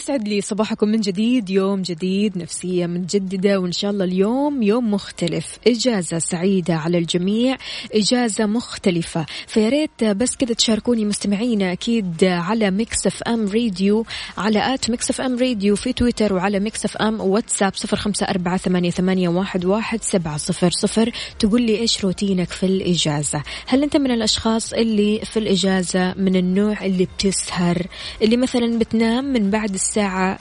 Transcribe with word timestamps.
ويسعد 0.00 0.28
لي 0.28 0.40
صباحكم 0.40 0.88
من 0.88 1.00
جديد 1.00 1.50
يوم 1.50 1.82
جديد 1.82 2.38
نفسية 2.38 2.86
متجددة 2.86 3.60
وإن 3.60 3.72
شاء 3.72 3.90
الله 3.90 4.04
اليوم 4.04 4.62
يوم 4.62 4.90
مختلف. 4.94 5.58
إجازة 5.66 6.18
سعيدة 6.18 6.74
على 6.74 6.98
الجميع 6.98 7.56
إجازة 7.94 8.46
مختلفة. 8.46 9.26
فيا 9.46 9.68
ريت 9.68 10.04
بس 10.04 10.36
كذا 10.36 10.54
تشاركوني 10.54 11.04
مستمعينا 11.04 11.72
أكيد 11.72 12.24
على 12.24 12.70
Mix 12.70 13.06
FM 13.06 13.48
Radio 13.48 14.06
على 14.38 14.74
at 14.74 14.90
Mix 14.90 15.10
FM 15.10 15.38
Radio 15.38 15.76
في 15.76 15.92
تويتر 15.92 16.32
وعلى 16.34 16.60
Mix 16.60 16.84
FM 16.84 17.20
واتساب 17.20 17.74
صفر 17.74 17.96
خمسة 17.96 18.26
أربعة 18.26 18.56
ثمانية, 18.56 18.90
ثمانية 18.90 19.28
واحد, 19.28 19.64
واحد 19.64 20.02
سبعة 20.02 20.36
صفر 20.36 20.70
صفر. 20.70 21.12
تقول 21.38 21.62
لي 21.62 21.78
إيش 21.78 22.04
روتينك 22.04 22.50
في 22.50 22.66
الإجازة؟ 22.66 23.42
هل 23.66 23.82
أنت 23.82 23.96
من 23.96 24.10
الأشخاص 24.10 24.72
اللي 24.72 25.20
في 25.24 25.38
الإجازة 25.38 26.14
من 26.14 26.36
النوع 26.36 26.84
اللي 26.84 27.08
بتسهر 27.16 27.86
اللي 28.22 28.36
مثلا 28.36 28.78
بتنام 28.78 29.24
من 29.24 29.50
بعد 29.50 29.74
الساعة 29.74 29.89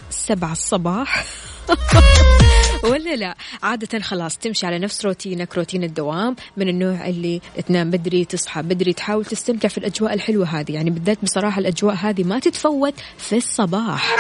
سبعة 0.10 0.52
الصباح. 0.52 1.26
ولا 2.84 3.16
لا؟ 3.16 3.36
عادة 3.64 4.00
خلاص 4.00 4.38
تمشي 4.38 4.66
على 4.66 4.80
نفس 4.80 5.06
روتينك 5.06 5.58
روتين 5.58 5.84
الدوام 5.84 6.36
من 6.58 6.70
النوع 6.70 7.08
اللي 7.08 7.42
تنام 7.68 7.90
بدري 7.90 8.26
تصحى 8.26 8.62
بدري 8.62 8.94
تحاول 8.94 9.26
تستمتع 9.26 9.70
في 9.70 9.78
الأجواء 9.78 10.14
الحلوة 10.14 10.46
هذه. 10.46 10.72
يعني 10.72 10.90
بالذات 10.90 11.18
بصراحة 11.24 11.60
الأجواء 11.60 11.96
هذه 11.96 12.24
ما 12.24 12.40
تتفوت 12.40 12.94
في 13.18 13.38
الصباح. 13.38 14.16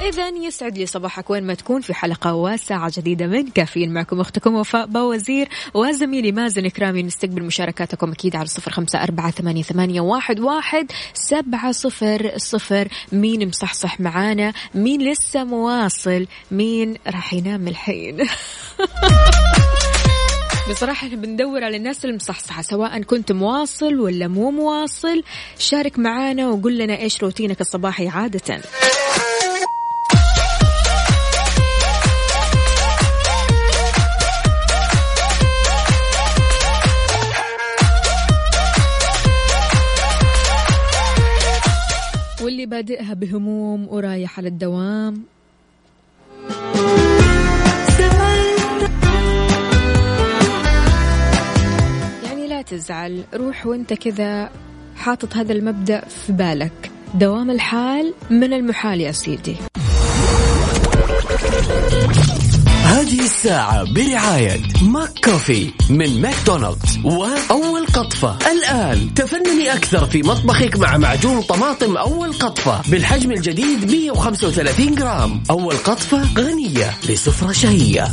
إذا 0.00 0.28
يسعد 0.28 0.78
لي 0.78 0.86
صباحك 0.86 1.30
وين 1.30 1.44
ما 1.44 1.54
تكون 1.54 1.80
في 1.80 1.94
حلقة 1.94 2.34
وساعة 2.34 2.92
جديدة 2.96 3.26
من 3.26 3.46
كافيين 3.46 3.92
معكم 3.92 4.20
أختكم 4.20 4.54
وفاء 4.54 4.86
بوزير 4.86 5.48
وزميلي 5.74 6.32
مازن 6.32 6.66
إكرامي 6.66 7.02
نستقبل 7.02 7.42
مشاركاتكم 7.42 8.12
أكيد 8.12 8.36
على 8.36 8.46
صفر 8.46 8.70
خمسة 8.70 9.02
أربعة 9.02 9.30
ثمانية, 9.30 9.62
ثمانية 9.62 10.00
واحد, 10.00 10.40
واحد 10.40 10.92
سبعة 11.14 11.72
صفر 11.72 12.32
صفر 12.36 12.88
مين 13.12 13.48
مصحصح 13.48 14.00
معانا؟ 14.00 14.52
مين 14.74 15.02
لسه 15.02 15.44
مواصل؟ 15.44 16.26
مين 16.50 16.96
راح 17.06 17.34
ينام 17.34 17.68
الحين؟ 17.68 18.18
بصراحة 20.70 21.06
إحنا 21.06 21.16
بندور 21.18 21.64
على 21.64 21.76
الناس 21.76 22.04
المصحصحة 22.04 22.62
سواء 22.62 23.02
كنت 23.02 23.32
مواصل 23.32 24.00
ولا 24.00 24.28
مو 24.28 24.50
مواصل 24.50 25.22
شارك 25.58 25.98
معانا 25.98 26.48
وقول 26.48 26.78
لنا 26.78 26.98
إيش 26.98 27.22
روتينك 27.22 27.60
الصباحي 27.60 28.08
عادة. 28.08 28.60
بادئها 42.70 43.14
بهموم 43.14 43.88
ورايح 43.88 44.38
على 44.38 44.48
الدوام. 44.48 45.22
يعني 52.24 52.48
لا 52.48 52.62
تزعل 52.62 53.24
روح 53.34 53.66
وانت 53.66 53.92
كذا 53.92 54.50
حاطط 54.96 55.36
هذا 55.36 55.52
المبدأ 55.52 56.00
في 56.00 56.32
بالك. 56.32 56.90
دوام 57.14 57.50
الحال 57.50 58.14
من 58.30 58.52
المحال 58.52 59.00
يا 59.00 59.12
سيدي. 59.12 59.56
هذه 62.84 63.20
الساعة 63.20 63.92
برعاية 63.92 64.60
McCoffee 64.82 65.70
من 65.90 66.20
ماكدونالدز. 66.20 66.98
وأول 67.04 67.86
قطفة. 67.86 68.38
الآن 68.52 69.14
تفنني 69.14 69.74
أكثر 69.74 70.06
في 70.06 70.22
مطبخك 70.22 70.76
مع 70.76 70.96
معجون 70.96 71.42
طماطم 71.42 71.96
أول 71.96 72.32
قطفة 72.32 72.80
بالحجم 72.90 73.32
الجديد 73.32 73.90
135 73.90 74.94
جرام. 74.94 75.42
أول 75.50 75.74
قطفة 75.74 76.22
غنية 76.38 76.90
لسفرة 77.08 77.52
شهية. 77.52 78.08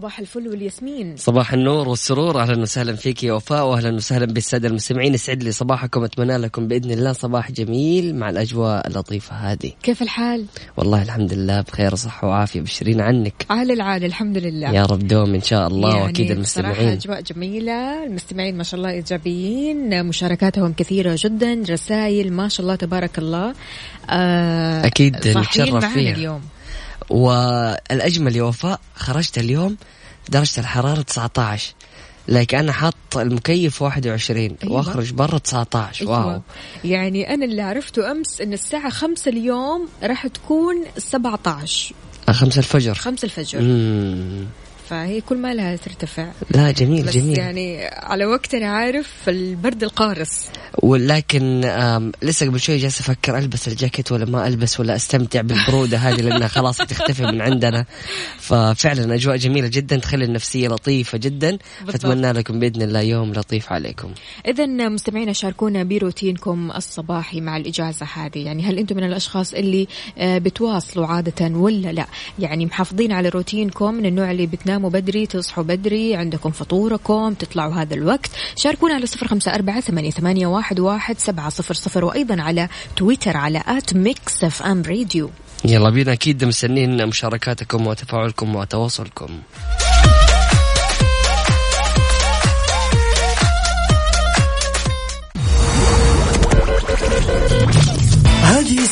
صباح 0.00 0.18
الفل 0.18 0.48
والياسمين. 0.48 1.16
صباح 1.16 1.52
النور 1.52 1.88
والسرور. 1.88 2.40
أهلا 2.40 2.62
وسهلا 2.62 2.96
فيك 2.96 3.24
يا 3.24 3.32
وفاء 3.32 3.66
واهلا 3.66 3.94
وسهلا 3.94 4.26
بالسادة 4.26 4.68
المستمعين. 4.68 5.14
يسعد 5.14 5.42
لي 5.42 5.52
صباحكم 5.52 6.04
أتمنى 6.04 6.36
لكم 6.36 6.68
بإذن 6.68 6.90
الله 6.90 7.12
صباح 7.12 7.52
جميل 7.52 8.16
مع 8.16 8.30
الأجواء 8.30 8.86
اللطيفة 8.86 9.36
هذه. 9.36 9.72
كيف 9.82 10.02
الحال؟ 10.02 10.44
والله 10.76 11.02
الحمد 11.02 11.32
لله 11.32 11.60
بخير 11.60 11.92
وصحه 11.92 12.28
وعافية. 12.28 12.60
بشرين 12.60 13.00
عنك. 13.00 13.46
عال 13.50 13.70
العال 13.70 14.04
الحمد 14.04 14.38
لله. 14.38 14.72
يا 14.72 14.82
رب 14.82 15.08
دوم 15.08 15.34
إن 15.34 15.42
شاء 15.42 15.66
الله 15.66 15.90
يعني 15.90 16.02
وأكيد 16.02 16.30
المستمعين. 16.30 16.88
أجواء 16.88 17.20
جميلة. 17.20 18.04
المستمعين 18.04 18.56
ما 18.56 18.62
شاء 18.62 18.78
الله 18.80 18.90
إيجابيين. 18.90 20.06
مشاركاتهم 20.06 20.72
كثيرة 20.72 21.16
جدا. 21.18 21.62
رسائل 21.70 22.32
ما 22.32 22.48
شاء 22.48 22.62
الله 22.64 22.74
تبارك 22.74 23.18
الله. 23.18 23.54
آه 24.10 24.82
صاحيين 24.82 25.16
نتشرف 25.16 25.84
فيها. 25.84 26.16
اليوم. 26.16 26.40
والأجمل 27.10 28.36
يا 28.36 28.42
وفاء 28.42 28.80
خرجت 28.94 29.38
اليوم 29.38 29.76
درجة 30.28 30.60
الحرارة 30.60 31.02
19 31.02 31.74
لكن 32.28 32.58
أنا 32.58 32.72
حاط 32.72 32.94
المكيف 33.16 33.82
21 33.82 34.56
أيوة. 34.62 34.74
وأخرج 34.76 35.12
برا 35.12 35.38
19 35.38 36.10
واو 36.10 36.30
أيوة. 36.30 36.42
يعني 36.84 37.34
أنا 37.34 37.44
اللي 37.44 37.62
عرفته 37.62 38.10
أمس 38.10 38.40
أن 38.40 38.52
الساعة 38.52 38.90
خمسة 38.90 39.28
اليوم 39.28 39.88
راح 40.02 40.26
تكون 40.26 40.84
17 40.98 41.94
خمسة 42.30 42.58
الفجر 42.58 42.94
خمسة 42.94 43.24
الفجر 43.24 43.60
مم. 43.60 44.46
فهي 44.90 45.20
كل 45.20 45.36
ما 45.36 45.54
لها 45.54 45.76
ترتفع. 45.76 46.28
لا 46.50 46.70
جميل 46.70 47.06
بس 47.06 47.14
جميل. 47.14 47.38
يعني 47.38 47.84
على 47.86 48.26
وقتنا 48.26 48.66
عارف 48.66 49.28
البرد 49.28 49.82
القارس. 49.82 50.48
ولكن 50.82 51.60
لسه 52.22 52.46
قبل 52.46 52.60
شوي 52.60 52.76
جالس 52.76 53.00
أفكر 53.00 53.38
ألبس 53.38 53.68
الجاكيت 53.68 54.12
ولا 54.12 54.24
ما 54.24 54.46
ألبس 54.46 54.80
ولا 54.80 54.96
أستمتع 54.96 55.40
بالبرودة 55.40 55.98
هذه 55.98 56.20
لأنها 56.20 56.48
خلاص 56.48 56.76
تختفي 56.76 57.22
من 57.22 57.40
عندنا. 57.40 57.84
ففعلا 58.38 59.14
أجواء 59.14 59.36
جميلة 59.36 59.68
جدا 59.68 59.96
تخلي 59.96 60.24
النفسية 60.24 60.68
لطيفة 60.68 61.18
جدا. 61.18 61.50
بالضبط. 61.50 62.02
فأتمنى 62.02 62.32
لكم 62.32 62.60
بإذن 62.60 62.82
الله 62.82 63.00
يوم 63.00 63.32
لطيف 63.32 63.72
عليكم. 63.72 64.10
إذا 64.46 64.66
مستمعينا 64.66 65.32
شاركونا 65.32 65.82
بروتينكم 65.82 66.70
الصباحي 66.76 67.40
مع 67.40 67.56
الإجازة 67.56 68.06
هذه. 68.14 68.38
يعني 68.38 68.62
هل 68.62 68.78
أنتم 68.78 68.96
من 68.96 69.04
الأشخاص 69.04 69.54
اللي 69.54 69.88
آه، 70.18 70.38
بتواصلوا 70.38 71.06
عادة 71.06 71.56
ولا 71.56 71.92
لا؟ 71.92 72.06
يعني 72.38 72.66
محافظين 72.66 73.12
على 73.12 73.28
روتينكم 73.28 73.94
من 73.94 74.06
النوع 74.06 74.30
اللي 74.30 74.46
بتناموا 74.80 75.00
بدري 75.00 75.26
تصحوا 75.26 75.64
بدري 75.64 76.16
عندكم 76.16 76.50
فطوركم 76.50 77.34
تطلعوا 77.34 77.74
هذا 77.74 77.94
الوقت. 77.94 78.30
شاركونا 78.56 78.94
على 78.94 79.06
صفر 79.06 79.28
خمسة 79.28 79.54
أربعة 79.54 79.80
ثمانية, 79.80 80.46
واحد, 80.46 81.18
سبعة 81.18 81.48
صفر 81.48 81.74
صفر 81.74 82.04
وأيضا 82.04 82.42
على 82.42 82.68
تويتر 82.96 83.36
على 83.36 83.62
at 83.66 83.94
Mix 83.94 84.44
FM 84.44 84.82
Radio. 84.82 85.30
يلا 85.64 85.90
بينا 85.90 86.12
أكيد 86.12 86.44
مستنين 86.44 87.06
مشاركاتكم 87.06 87.86
وتفاعلكم 87.86 88.56
وتواصلكم. 88.56 89.28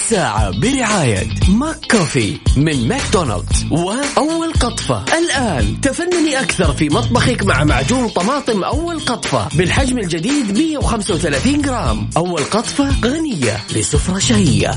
الساعة 0.08 0.60
برعاية 0.60 1.28
McCoffee 1.48 2.36
من 2.56 2.88
ماكدونالدز. 2.88 3.66
وأول 3.70 4.52
قطفة. 4.52 5.04
الآن 5.18 5.80
تفنني 5.80 6.40
أكثر 6.40 6.72
في 6.72 6.88
مطبخك 6.88 7.42
مع 7.42 7.64
معجون 7.64 8.08
طماطم 8.08 8.64
أول 8.64 9.00
قطفة 9.00 9.48
بالحجم 9.54 9.98
الجديد 9.98 10.58
135 10.58 11.62
جرام. 11.62 12.10
أول 12.16 12.44
قطفة 12.44 12.88
غنية 13.04 13.56
لسفرة 13.76 14.18
شهية. 14.18 14.70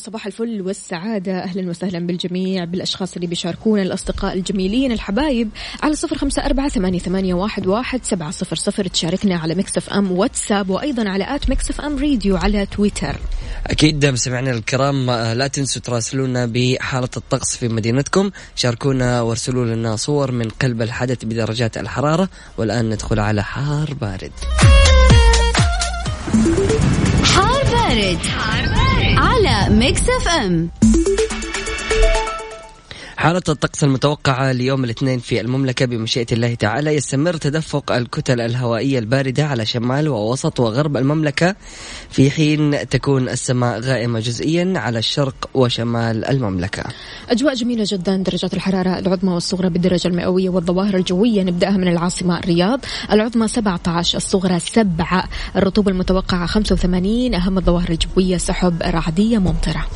صباح 0.00 0.26
الفل 0.26 0.62
والسعادة. 0.62 1.42
أهلا 1.42 1.70
وسهلا 1.70 1.98
بالجميع 1.98 2.64
بالأشخاص 2.64 3.14
اللي 3.14 3.26
بيشاركونا 3.26 3.82
الأصدقاء 3.82 4.34
الجميلين 4.34 4.92
الحبايب. 4.92 5.50
على 5.82 5.94
صفر 5.94 6.18
خمسة 6.18 6.46
أربعة 6.46 6.68
ثمانية, 6.68 6.98
ثمانية 6.98 7.34
واحد, 7.34 7.66
واحد 7.66 8.04
سبعة 8.04 8.30
صفر 8.30 8.56
صفر. 8.56 8.86
تشاركنا 8.86 9.38
على 9.38 9.54
Mix 9.54 9.90
FM 9.90 10.12
واتساب 10.12 10.70
وأيضا 10.70 11.08
على 11.08 11.34
at 11.34 11.50
Mix 11.50 11.80
FM 11.80 11.98
Radio 11.98 12.36
على 12.36 12.66
تويتر. 12.66 13.16
أكيد 13.66 14.06
مستمعينا 14.06 14.50
الكرام. 14.50 15.10
لا 15.10 15.46
تنسوا 15.46 15.82
تراسلونا 15.82 16.46
بحالة 16.46 17.08
الطقس 17.16 17.56
في 17.56 17.68
مدينتكم. 17.68 18.30
شاركونا 18.56 19.20
وارسلوا 19.20 19.64
لنا 19.64 19.96
صور 19.96 20.32
من 20.32 20.48
قلب 20.48 20.82
الحدث 20.82 21.24
بدرجات 21.24 21.78
الحرارة. 21.78 22.28
والآن 22.58 22.90
ندخل 22.90 23.20
على 23.20 23.44
حار 23.44 23.94
بارد 23.94 24.32
حار 27.24 27.64
بارد, 27.64 28.18
حار 28.18 28.64
بارد. 28.66 28.89
على 29.18 29.74
Mix 29.74 30.00
FM 30.00 30.68
حالة 33.20 33.42
الطقس 33.48 33.84
المتوقعة 33.84 34.52
ليوم 34.52 34.84
الاثنين 34.84 35.18
في 35.18 35.40
المملكة 35.40 35.86
بمشيئة 35.86 36.26
الله 36.32 36.54
تعالى 36.54 36.94
يستمر 36.94 37.36
تدفق 37.36 37.92
الكتل 37.92 38.40
الهوائية 38.40 38.98
الباردة 38.98 39.46
على 39.46 39.66
شمال 39.66 40.08
ووسط 40.08 40.60
وغرب 40.60 40.96
المملكة 40.96 41.56
في 42.10 42.30
حين 42.30 42.88
تكون 42.88 43.28
السماء 43.28 43.80
غائمة 43.80 44.20
جزئيا 44.20 44.72
على 44.76 44.98
الشرق 44.98 45.50
وشمال 45.54 46.24
المملكة. 46.24 46.84
أجواء 47.28 47.54
جميلة 47.54 47.84
جدا 47.86 48.16
درجات 48.16 48.54
الحرارة 48.54 48.98
العظمى 48.98 49.32
والصغرى 49.32 49.68
بالدرجة 49.68 50.08
المئوية 50.08 50.48
والظواهر 50.48 50.96
الجوية 50.96 51.42
نبدأها 51.42 51.76
من 51.76 51.88
العاصمة 51.88 52.38
الرياض. 52.38 52.80
العظمى 53.12 53.48
17 53.48 54.16
الصغرى 54.16 54.58
7 54.60 55.24
الرطوبة 55.56 55.90
المتوقعة 55.90 56.46
85 56.46 57.34
أهم 57.34 57.58
الظواهر 57.58 57.90
الجوية 57.90 58.36
سحب 58.36 58.82
رعدية 58.82 59.38
ممطرة. 59.38 59.86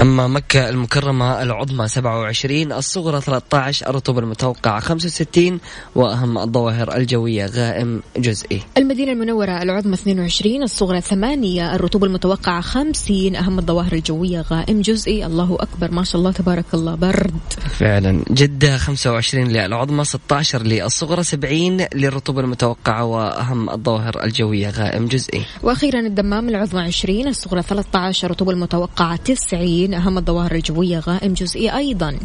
أما 0.00 0.26
مكة 0.26 0.68
المكرمة 0.68 1.42
العظمى 1.42 1.88
27 1.88 2.65
الصغرى 2.72 3.20
13 3.20 3.90
الرطوبة 3.90 4.20
المتوقعة 4.20 4.80
65 4.80 5.60
وأهم 5.94 6.38
الظواهر 6.38 6.96
الجوية 6.96 7.46
غائم 7.46 8.02
جزئي. 8.16 8.62
المدينة 8.76 9.12
المنورة 9.12 9.62
العظمى 9.62 9.94
22 9.94 10.62
الصغرى 10.62 11.00
8 11.00 11.74
الرطوبة 11.74 12.06
المتوقعة 12.06 12.60
50 12.60 13.36
أهم 13.36 13.58
الظواهر 13.58 13.92
الجوية 13.92 14.40
غائم 14.40 14.80
جزئي. 14.80 15.26
الله 15.26 15.56
أكبر 15.60 15.90
ما 15.90 16.04
شاء 16.04 16.18
الله 16.18 16.32
تبارك 16.32 16.64
الله 16.74 16.94
برد. 16.94 17.40
فعلا. 17.78 18.24
جدة 18.30 18.76
25 18.76 19.48
للعظمى 19.48 20.04
16 20.04 20.62
للصغرى 20.62 21.22
70 21.22 21.86
للرطوبة 21.94 22.40
المتوقعة 22.40 23.04
وأهم 23.04 23.70
الظواهر 23.70 24.24
الجوية 24.24 24.70
غائم 24.70 25.06
جزئي. 25.06 25.42
وأخيرا 25.62 26.00
الدمام 26.00 26.48
العظمى 26.48 26.80
20 26.80 27.28
الصغرى 27.28 27.62
13 27.62 28.26
الرطوبة 28.26 28.50
المتوقعة 28.52 29.16
90 29.16 29.94
أهم 29.94 30.18
الظواهر 30.18 30.54
الجوية 30.54 30.98
غائم 30.98 31.32
جزئي 31.34 31.76
أيضا. 31.76 32.18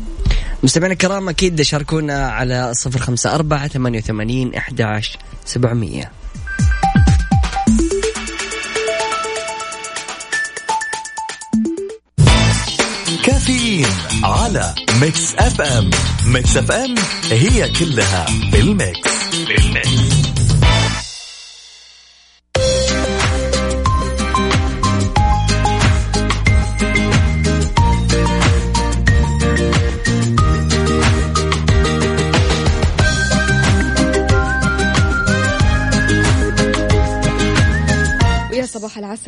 مستمعينا 0.63 0.93
الكرام 0.93 1.29
أكيد 1.29 1.61
شاركونا 1.61 2.27
على 2.27 2.73
صفر 2.73 2.99
خمسة 2.99 3.35
أربعة 3.35 3.67
ثمانية 3.67 3.99
وثمانين 3.99 4.55
إحداش 4.55 5.17
سبعمية. 5.45 6.11
كافيين 13.25 13.87
على 14.23 14.75
Mix 15.01 15.35
FM. 15.35 15.89
Mix 16.25 16.57
FM 16.57 16.95
هي 17.31 17.69
كلها 17.69 18.25
بالميكس 18.51 19.09
بالميكس 19.47 20.20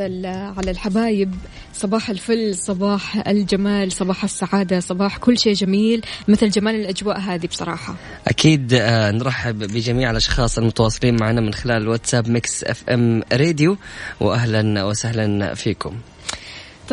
العسل 0.05 0.25
على 0.57 0.71
الحبايب. 0.71 1.35
صباح 1.73 2.09
الفل 2.09 2.55
صباح 2.55 3.27
الجمال 3.27 3.91
صباح 3.91 4.23
السعادة 4.23 4.79
صباح 4.79 5.17
كل 5.17 5.38
شيء 5.38 5.53
جميل 5.53 6.01
مثل 6.27 6.50
جمال 6.50 6.75
الأجواء 6.75 7.19
هذه 7.19 7.47
بصراحة. 7.47 7.95
أكيد 8.27 8.73
آه، 8.73 9.11
نرحب 9.11 9.59
بجميع 9.59 10.11
الأشخاص 10.11 10.57
المتواصلين 10.57 11.15
معنا 11.19 11.41
من 11.41 11.53
خلال 11.53 11.81
الواتساب 11.81 12.29
Mix 12.29 12.63
FM 12.63 13.23
Radio 13.33 13.77
وأهلا 14.19 14.83
وسهلا 14.83 15.53
فيكم. 15.53 15.94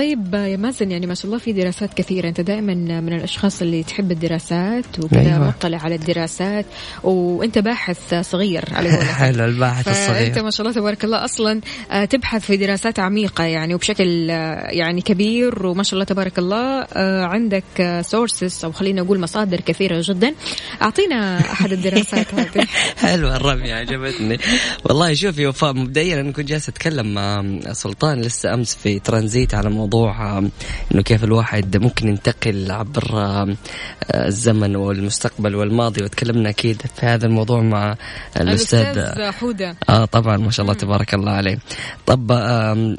طيب 0.01 0.35
يا 0.35 0.57
مازن 0.57 0.91
يعني 0.91 1.07
ما 1.07 1.15
شاء 1.15 1.27
الله 1.27 1.39
في 1.39 1.53
دراسات 1.53 1.95
كثيرة. 1.95 2.29
أنت 2.29 2.41
دائما 2.41 2.75
من 2.75 3.13
الأشخاص 3.13 3.63
اللي 3.63 3.83
تحب 3.83 4.11
الدراسات 4.13 4.99
وكذا 4.99 5.21
أيوة. 5.21 5.49
مطلع 5.49 5.79
على 5.79 5.95
الدراسات 5.95 6.67
وأنت 7.03 7.59
باحث 7.59 8.15
صغير 8.15 8.65
على 8.73 8.91
حلو 8.91 9.45
الباحث 9.51 9.89
الصغير. 9.89 10.27
أنت 10.27 10.39
ما 10.39 10.51
شاء 10.51 10.67
الله 10.67 10.81
تبارك 10.81 11.05
الله 11.05 11.25
أصلا 11.25 11.61
آه، 11.91 12.05
تبحث 12.05 12.45
في 12.45 12.57
دراسات 12.57 12.99
عميقة 12.99 13.45
يعني 13.45 13.75
وبشكل 13.75 14.31
آه، 14.31 14.71
يعني 14.71 15.01
كبير 15.01 15.67
وما 15.67 15.83
شاء 15.83 15.95
الله 15.95 16.05
تبارك 16.05 16.39
الله 16.39 16.83
آه، 16.83 17.25
عندك 17.25 18.01
sources 18.01 18.65
أو 18.65 18.73
خلينا 18.73 19.03
نقول 19.03 19.21
مصادر 19.21 19.61
كثيرة 19.61 20.03
جدا. 20.05 20.35
أعطينا 20.83 21.41
أحد 21.41 21.73
الدراسات 21.73 22.35
هذه. 22.35 22.67
حلو 23.03 23.29
الرمية 23.29 23.75
عجبتني. 23.75 24.39
والله 24.85 25.15
شوفي 25.15 25.47
وفاء 25.47 25.73
مبدئيا 25.73 26.21
أنا 26.21 26.33
كنت 26.33 26.49
جالس 26.49 26.69
أتكلم 26.69 27.15
مع 27.15 27.45
سلطان 27.73 28.21
لسه 28.21 28.55
أمس 28.55 28.75
في 28.75 28.99
ترانزيت 28.99 29.55
على 29.55 29.71
موضوع 29.71 29.90
إنه 29.95 31.03
كيف 31.05 31.25
الواحد 31.25 31.77
ممكن 31.77 32.09
ينتقل 32.09 32.71
عبر 32.71 33.05
الزمن 34.15 34.77
والمستقبل 34.77 35.55
والماضي 35.55 36.05
وتكلمنا 36.05 36.49
أكيد 36.49 36.83
في 36.97 37.07
هذا 37.07 37.27
الموضوع 37.27 37.61
مع 37.61 37.97
الأستاذ. 38.41 38.99
حودة. 39.31 39.77
آه 39.89 40.05
طبعا 40.05 40.37
ما 40.37 40.51
شاء 40.51 40.65
الله 40.65 40.75
تبارك 40.75 41.15
الله 41.15 41.33
عليه. 41.33 41.59
طب 42.07 42.31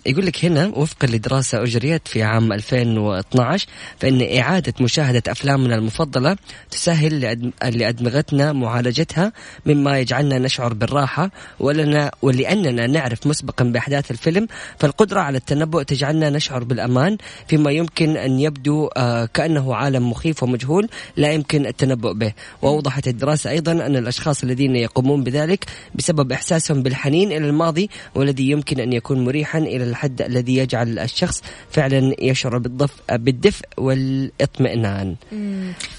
يقول 0.06 0.26
لك 0.26 0.46
هنا 0.46 0.68
وفقا 0.68 1.08
لدراسة 1.08 1.64
أجريت 1.64 2.08
في 2.08 2.24
عام 2.24 2.54
2012 2.54 3.68
فإن 4.00 4.38
إعادة 4.40 4.74
مشاهدة 4.82 5.32
أفلامنا 5.32 5.76
المفضلة 5.76 6.38
تسهل 6.72 7.20
لأدمغتنا 7.64 8.54
معالجتها 8.54 9.32
مما 9.66 10.00
يجعلنا 10.00 10.40
نشعر 10.40 10.74
بالراحة 10.74 11.32
ولنا 11.60 12.12
ولأننا 12.22 12.88
نعرف 12.88 13.28
مسبقا 13.28 13.66
بأحداث 13.66 14.12
الفيلم 14.12 14.48
فالقدرة 14.80 15.20
على 15.20 15.38
التنبؤ 15.38 15.82
تجعلنا 15.82 16.30
نشعر 16.30 16.64
بالأمان 16.72 17.18
فيما 17.48 17.72
يمكن 17.72 18.18
أن 18.18 18.40
يبدو 18.40 18.88
آه، 18.88 19.26
كأنه 19.26 19.76
عالم 19.76 20.10
مخيف 20.10 20.44
ومجهول 20.44 20.90
لا 21.18 21.32
يمكن 21.32 21.66
التنبؤ 21.66 22.14
به. 22.14 22.34
وأوضحت 22.62 23.08
الدراسة 23.08 23.50
أيضا 23.50 23.72
أن 23.72 23.96
الأشخاص 23.96 24.44
الذين 24.44 24.76
يقومون 24.76 25.24
بذلك 25.24 25.66
بسبب 25.96 26.32
إحساسهم 26.32 26.84
بالحنين 26.84 27.32
إلى 27.32 27.48
الماضي 27.50 27.90
والذي 28.16 28.50
يمكن 28.50 28.80
أن 28.80 28.94
يكون 28.94 29.26
مريحا 29.26 29.60
إلى 29.60 29.84
الحد 29.84 30.22
الذي 30.22 30.58
يجعل 30.58 31.00
الشخص 31.00 31.44
فعلا 31.72 32.16
يشعر 32.22 32.58
بالضف 32.58 32.94
بالدفء 33.12 33.66
والاطمئنان. 33.78 35.16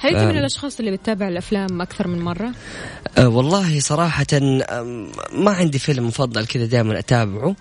هل 0.00 0.16
أنت 0.16 0.32
من 0.32 0.38
الأشخاص 0.38 0.78
اللي 0.78 0.90
بتتابع 0.90 1.28
الأفلام 1.28 1.82
أكثر 1.82 2.08
من 2.08 2.18
مرة؟ 2.18 2.52
أه 3.18 3.28
والله 3.28 3.80
صراحة 3.80 4.26
ما 5.32 5.50
عندي 5.50 5.78
فيلم 5.78 6.06
مفضل 6.06 6.46
كذا 6.46 6.66
دائما 6.66 6.98
أتابعه. 6.98 7.56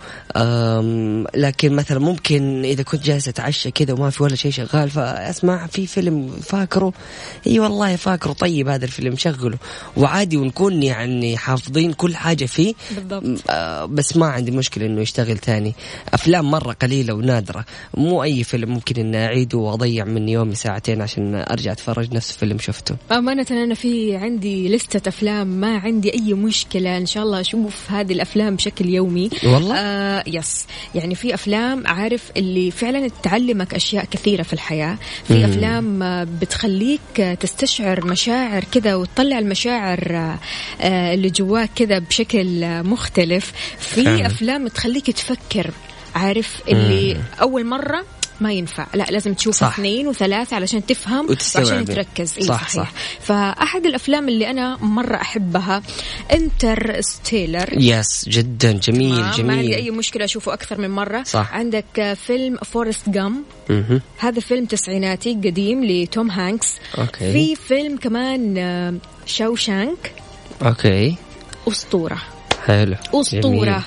لكن 1.36 1.74
مثلا 1.74 2.00
ممكن 2.00 2.64
إذا 2.64 2.84
كنت 2.84 3.01
جالس 3.04 3.28
أتعشى 3.28 3.72
كذا 3.72 3.94
وما 3.94 4.10
في 4.10 4.24
ولا 4.24 4.36
شيء 4.36 4.52
شغال 4.52 4.90
فأسمع 4.90 5.68
في 5.68 5.88
فيلم 5.88 6.28
فاكره. 6.44 6.94
إي 7.48 7.60
والله 7.60 7.96
فاكره 7.96 8.34
طيب 8.34 8.68
هذا 8.68 8.86
الفيلم 8.86 9.16
شغله. 9.16 9.58
وعادي 9.98 10.38
ونكون 10.38 10.84
يعني 10.84 11.38
حافظين 11.38 11.94
كل 11.94 12.16
حاجة 12.16 12.46
فيه. 12.46 12.74
بالضبط. 12.96 13.42
آه 13.50 13.86
بس 13.86 14.18
ما 14.18 14.26
عندي 14.26 14.52
مشكلة 14.52 14.86
إنه 14.86 15.02
يشتغل 15.02 15.38
ثاني. 15.38 15.74
أفلام 16.14 16.52
مرة 16.52 16.74
قليلة 16.74 17.14
ونادرة. 17.14 17.66
مو 17.98 18.24
أي 18.24 18.44
فيلم 18.44 18.70
ممكن 18.70 19.02
إني 19.02 19.26
أعيده 19.26 19.58
وأضيع 19.58 20.06
من 20.06 20.30
يومي 20.30 20.56
ساعتين 20.56 21.02
عشان 21.02 21.36
أرجع 21.36 21.72
أتفرج 21.72 22.14
نفس 22.14 22.32
الفيلم 22.32 22.60
شفته. 22.60 22.96
أمانة 23.12 23.46
أنا 23.52 23.76
في 23.76 24.16
عندي 24.16 24.76
لستة 24.76 25.10
أفلام 25.10 25.48
ما 25.48 25.78
عندي 25.78 26.14
أي 26.14 26.34
مشكلة. 26.34 26.98
إن 26.98 27.06
شاء 27.06 27.24
الله 27.24 27.40
أشوف 27.42 27.92
هذه 27.92 28.14
الأفلام 28.14 28.56
بشكل 28.56 28.90
يومي. 28.90 29.30
والله؟ 29.44 29.76
آه 29.76 30.24
يس 30.28 30.66
يعني 30.96 31.16
في 31.16 31.34
أفلام 31.34 31.88
عارف 31.88 32.32
اللي 32.38 32.72
فعلا 32.72 32.91
تعلمك 33.24 33.74
أشياء 33.74 34.06
كثيرة 34.06 34.44
في 34.44 34.54
الحياة 34.54 34.98
في 35.28 35.34
مم. 35.34 35.44
أفلام 35.44 36.00
بتخليك 36.42 37.38
تستشعر 37.40 38.06
مشاعر 38.06 38.64
كذا 38.64 38.96
وتطلع 38.96 39.40
المشاعر 39.40 40.38
آه، 40.82 41.14
اللي 41.14 41.30
جواك 41.30 41.70
كذا 41.76 42.00
بشكل 42.00 42.84
مختلف 42.84 43.54
في 43.80 44.26
أفلام 44.26 44.68
تخليك 44.68 45.12
تفكر 45.12 45.72
عارف 46.16 46.62
اللي 46.70 47.14
مم. 47.14 47.22
أول 47.42 47.66
مرة 47.66 48.06
ما 48.42 48.54
ينفع 48.54 48.88
لا 48.94 49.04
لازم 49.04 49.34
تشوف 49.34 49.56
صح. 49.56 49.74
اثنين 49.74 50.08
وثلاثة 50.08 50.56
علشان 50.56 50.86
تفهم. 50.86 51.28
وعشان 51.56 51.86
تركز 51.86 52.38
إيه 52.38 52.46
صح، 52.46 52.70
صحيح 52.70 52.86
صح. 52.86 52.92
فأحد 53.22 53.86
الأفلام 53.86 54.30
اللي 54.30 54.50
أنا 54.50 54.78
مرة 54.78 55.16
أحبها 55.16 55.82
Interstellar 56.34 57.70
yes 57.74 58.30
جدا 58.30 58.72
جميل 58.72 59.16
ما 59.16 59.26
عندي 59.26 59.42
جميل 59.42 59.74
أي 59.74 59.92
مشكلة 59.92 60.26
أشوفه 60.26 60.54
أكثر 60.54 60.82
من 60.82 60.90
مرة 60.90 61.24
صح. 61.24 61.54
عندك 61.54 62.00
آه، 62.00 62.14
فيلم 62.14 62.58
Forrest 62.58 63.10
Gump. 63.10 63.44
هذا 64.18 64.40
فيلم 64.40 64.66
تسعيناتي 64.66 65.34
قديم 65.34 65.86
لتوم 65.86 66.32
هانكس 66.32 66.74
okay. 66.98 67.32
في 67.34 67.56
فيلم 67.56 67.98
كمان 67.98 68.58
آه، 68.58 68.94
Shawshank 69.26 70.14
okay 70.66 71.16
أسطورة 71.68 72.18
حلو 72.66 72.96
أسطورة 73.14 73.42
جميل. 73.42 73.82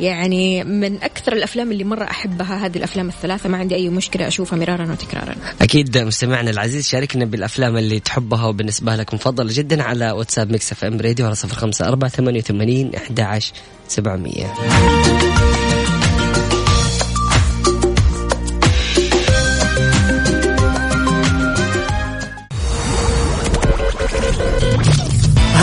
يعني 0.00 0.64
من 0.64 1.02
أكثر 1.02 1.32
الأفلام 1.32 1.72
اللي 1.72 1.84
مرة 1.84 2.04
أحبها 2.04 2.66
هذه 2.66 2.76
الأفلام 2.76 3.08
الثلاثة. 3.08 3.48
ما 3.48 3.58
عندي 3.58 3.74
أي 3.74 3.88
مشكلة 3.88 4.26
أشوفها 4.28 4.58
مرارا 4.58 4.92
وتكرارا. 4.92 5.34
أكيد 5.60 5.98
مستمعنا 5.98 6.50
العزيز 6.50 6.88
شاركنا 6.88 7.24
بالأفلام 7.24 7.76
اللي 7.76 8.00
تحبها 8.00 8.46
وبالنسبة 8.46 8.96
لك 8.96 9.14
مفضله 9.14 9.50
جدا 9.52 9.82
على 9.82 10.10
واتساب 10.10 10.50
Mix 10.50 10.72
FM 10.72 11.00
Radio 11.00 11.26
على 11.26 11.34
054 11.34 12.10
88 12.10 12.94
11 12.94 13.52
700 13.88 15.31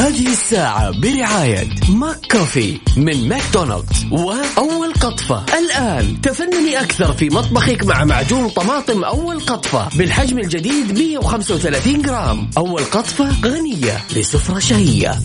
هذه 0.09 0.27
الساعة 0.27 0.99
برعاية 1.01 1.69
McCoffee 1.89 2.79
من 2.97 3.29
ماكدونالدز. 3.29 4.05
وأول 4.11 4.93
قطفة. 4.93 5.45
الآن 5.59 6.21
تفنني 6.21 6.81
أكثر 6.81 7.13
في 7.13 7.29
مطبخك 7.29 7.83
مع 7.83 8.03
معجون 8.03 8.49
طماطم 8.49 9.03
أول 9.03 9.39
قطفة 9.39 9.89
بالحجم 9.97 10.39
الجديد 10.39 10.99
135 10.99 12.01
جرام. 12.01 12.49
أول 12.57 12.83
قطفة 12.83 13.29
غنية 13.45 13.97
لسفرة 14.15 14.59
شهية. 14.59 15.19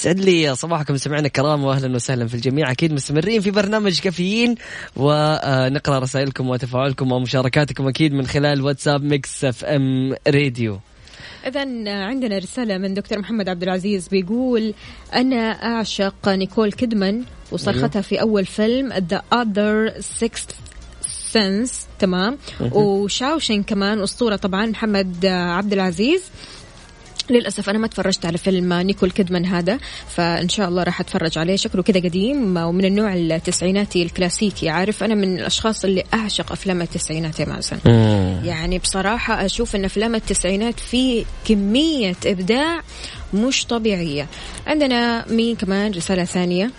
سعد 0.00 0.20
لي 0.20 0.56
صباحكم 0.56 0.96
سمعنا 0.96 1.26
الكرام 1.26 1.64
واهلا 1.64 1.94
وسهلا 1.94 2.26
في 2.26 2.34
الجميع. 2.34 2.70
أكيد 2.70 2.92
مستمرين 2.92 3.40
في 3.40 3.50
برنامج 3.50 4.00
كافيين 4.00 4.54
ونقرأ 4.96 5.98
رسائلكم 5.98 6.48
وتفاعلكم 6.48 7.12
ومشاركاتكم 7.12 7.88
أكيد 7.88 8.12
من 8.12 8.26
خلال 8.26 8.62
واتساب 8.62 9.04
Mix 9.04 9.44
FM 9.44 10.14
Radio. 10.28 10.80
إذا 11.46 11.60
عندنا 11.88 12.38
رسالة 12.38 12.78
من 12.78 12.94
دكتور 12.94 13.18
محمد 13.18 13.48
عبد 13.48 13.62
العزيز 13.62 14.08
بيقول 14.08 14.74
أنا 15.14 15.50
أعشق 15.50 16.28
نيكول 16.28 16.72
كيدمان 16.72 17.24
وصرختها 17.52 18.02
في 18.02 18.20
أول 18.20 18.46
فيلم 18.46 18.92
The 18.92 19.20
Others 19.34 20.02
Sixth 20.20 20.54
Sense 21.32 21.72
تمام؟ 21.98 22.38
و 22.60 22.70
Shawshank 22.70 23.62
كمان 23.62 24.02
أسطورة 24.02 24.36
طبعا 24.36 24.66
محمد 24.66 25.26
عبد 25.26 25.72
العزيز. 25.72 26.22
للأسف 27.30 27.70
أنا 27.70 27.78
ما 27.78 27.86
تفرجت 27.86 28.26
على 28.26 28.38
فيلم 28.38 28.72
نيكول 28.72 29.10
كيدمان 29.10 29.46
هذا 29.46 29.78
فإن 30.08 30.48
شاء 30.48 30.68
الله 30.68 30.82
راح 30.82 31.00
أتفرج 31.00 31.38
عليه. 31.38 31.56
شكله 31.56 31.82
كده 31.82 32.00
قديم 32.00 32.56
ومن 32.56 32.84
النوع 32.84 33.14
التسعيناتي 33.14 34.02
الكلاسيكي. 34.02 34.68
عارف 34.68 35.02
أنا 35.02 35.14
من 35.14 35.38
الأشخاص 35.38 35.84
اللي 35.84 36.04
أعشق 36.14 36.52
أفلام 36.52 36.82
التسعينات 36.82 37.40
يا 37.40 37.44
مازن 37.44 37.78
يعني 38.44 38.78
بصراحة 38.78 39.44
أشوف 39.44 39.76
أن 39.76 39.84
أفلام 39.84 40.14
التسعينات 40.14 40.80
في 40.80 41.24
كمية 41.44 42.16
إبداع 42.26 42.80
مش 43.34 43.66
طبيعية. 43.66 44.26
عندنا 44.66 45.24
مين 45.28 45.56
كمان؟ 45.56 45.92
رسالة 45.92 46.24
ثانية. 46.24 46.70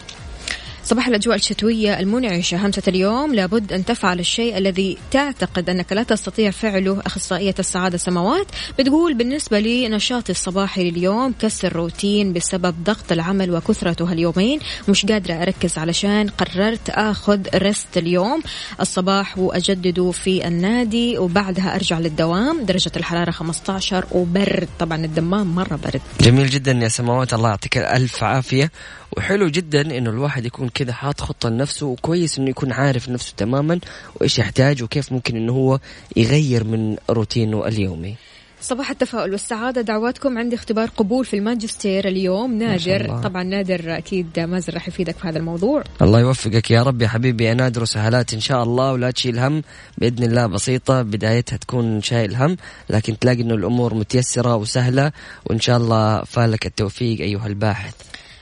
صباح 0.83 1.07
الأجواء 1.07 1.35
الشتوية 1.35 1.99
المنعشة. 1.99 2.65
همسة 2.65 2.83
اليوم 2.87 3.35
لابد 3.35 3.73
أن 3.73 3.85
تفعل 3.85 4.19
الشيء 4.19 4.57
الذي 4.57 4.97
تعتقد 5.11 5.69
أنك 5.69 5.93
لا 5.93 6.03
تستطيع 6.03 6.51
فعله 6.51 7.01
أخصائية 7.05 7.55
السعادة 7.59 7.97
سماوات 7.97 8.47
بتقول 8.79 9.13
بالنسبة 9.13 9.59
لي 9.59 9.89
نشاطي 9.89 10.31
الصباحي 10.31 10.91
لليوم 10.91 11.33
كسر 11.39 11.73
روتين 11.73 12.33
بسبب 12.33 12.75
ضغط 12.83 13.11
العمل 13.11 13.51
وكثرته 13.51 14.11
هاليومين 14.11 14.59
مش 14.89 15.05
قادرة 15.05 15.33
أركز 15.33 15.77
علشان 15.77 16.29
قررت 16.29 16.89
أخذ 16.89 17.39
رست 17.55 17.97
اليوم. 17.97 18.43
الصباح 18.81 19.37
وأجدده 19.37 20.11
في 20.11 20.47
النادي 20.47 21.17
وبعدها 21.17 21.75
أرجع 21.75 21.99
للدوام. 21.99 22.65
درجة 22.65 22.91
الحرارة 22.97 23.31
15 23.31 24.05
وبرد. 24.11 24.69
طبعا 24.79 25.05
الدمام 25.05 25.55
مرة 25.55 25.79
برد. 25.83 26.01
جميل 26.21 26.49
جدا 26.49 26.71
يا 26.71 26.87
سماوات. 26.87 27.33
الله 27.33 27.49
يعطيك 27.49 27.77
الف 27.77 28.23
عافية. 28.23 28.71
وحلو 29.17 29.47
جدا 29.47 29.81
إنه 29.81 30.09
الواحد 30.09 30.45
يكون 30.45 30.69
كذا 30.69 30.93
حاط 30.93 31.21
خطة 31.21 31.49
لنفسه 31.49 31.85
وكويس 31.85 32.39
إنه 32.39 32.49
يكون 32.49 32.71
عارف 32.71 33.09
نفسه 33.09 33.33
تماما 33.37 33.79
وإيش 34.15 34.39
يحتاج 34.39 34.83
وكيف 34.83 35.11
ممكن 35.11 35.35
إنه 35.35 35.53
هو 35.53 35.79
يغير 36.15 36.63
من 36.63 36.97
روتينه 37.09 37.67
اليومي. 37.67 38.15
صباح 38.61 38.89
التفاؤل 38.89 39.31
والسعادة 39.31 39.81
دعواتكم 39.81 40.37
عندي 40.37 40.55
اختبار 40.55 40.89
قبول 40.89 41.25
في 41.25 41.35
الماجستير 41.35 42.07
اليوم. 42.07 42.53
نادر. 42.57 43.21
طبعا 43.23 43.43
نادر 43.43 43.97
أكيد 43.97 44.39
مازن 44.39 44.73
راح 44.73 44.87
يفيدك 44.87 45.15
في 45.17 45.27
هذا 45.27 45.37
الموضوع. 45.37 45.83
الله 46.01 46.19
يوفقك 46.19 46.71
يا 46.71 46.83
رب 46.83 47.01
يا 47.01 47.07
حبيبي 47.07 47.45
يا 47.45 47.53
نادر 47.53 47.81
وسهلات 47.81 48.33
إن 48.33 48.39
شاء 48.39 48.63
الله 48.63 48.91
ولا 48.91 49.11
تشيل 49.11 49.39
هم. 49.39 49.63
بإذن 49.97 50.23
الله 50.23 50.47
بسيطة 50.47 51.01
بدايتها 51.01 51.57
تكون 51.57 52.01
شايل 52.01 52.35
هم 52.35 52.57
لكن 52.89 53.19
تلاقي 53.19 53.41
إنه 53.41 53.53
الأمور 53.53 53.93
متيسرة 53.93 54.55
وسهلة 54.55 55.11
وإن 55.45 55.59
شاء 55.59 55.77
الله 55.77 56.23
فالك 56.23 56.65
التوفيق 56.65 57.21
أيها 57.21 57.47
الباحث. 57.47 57.93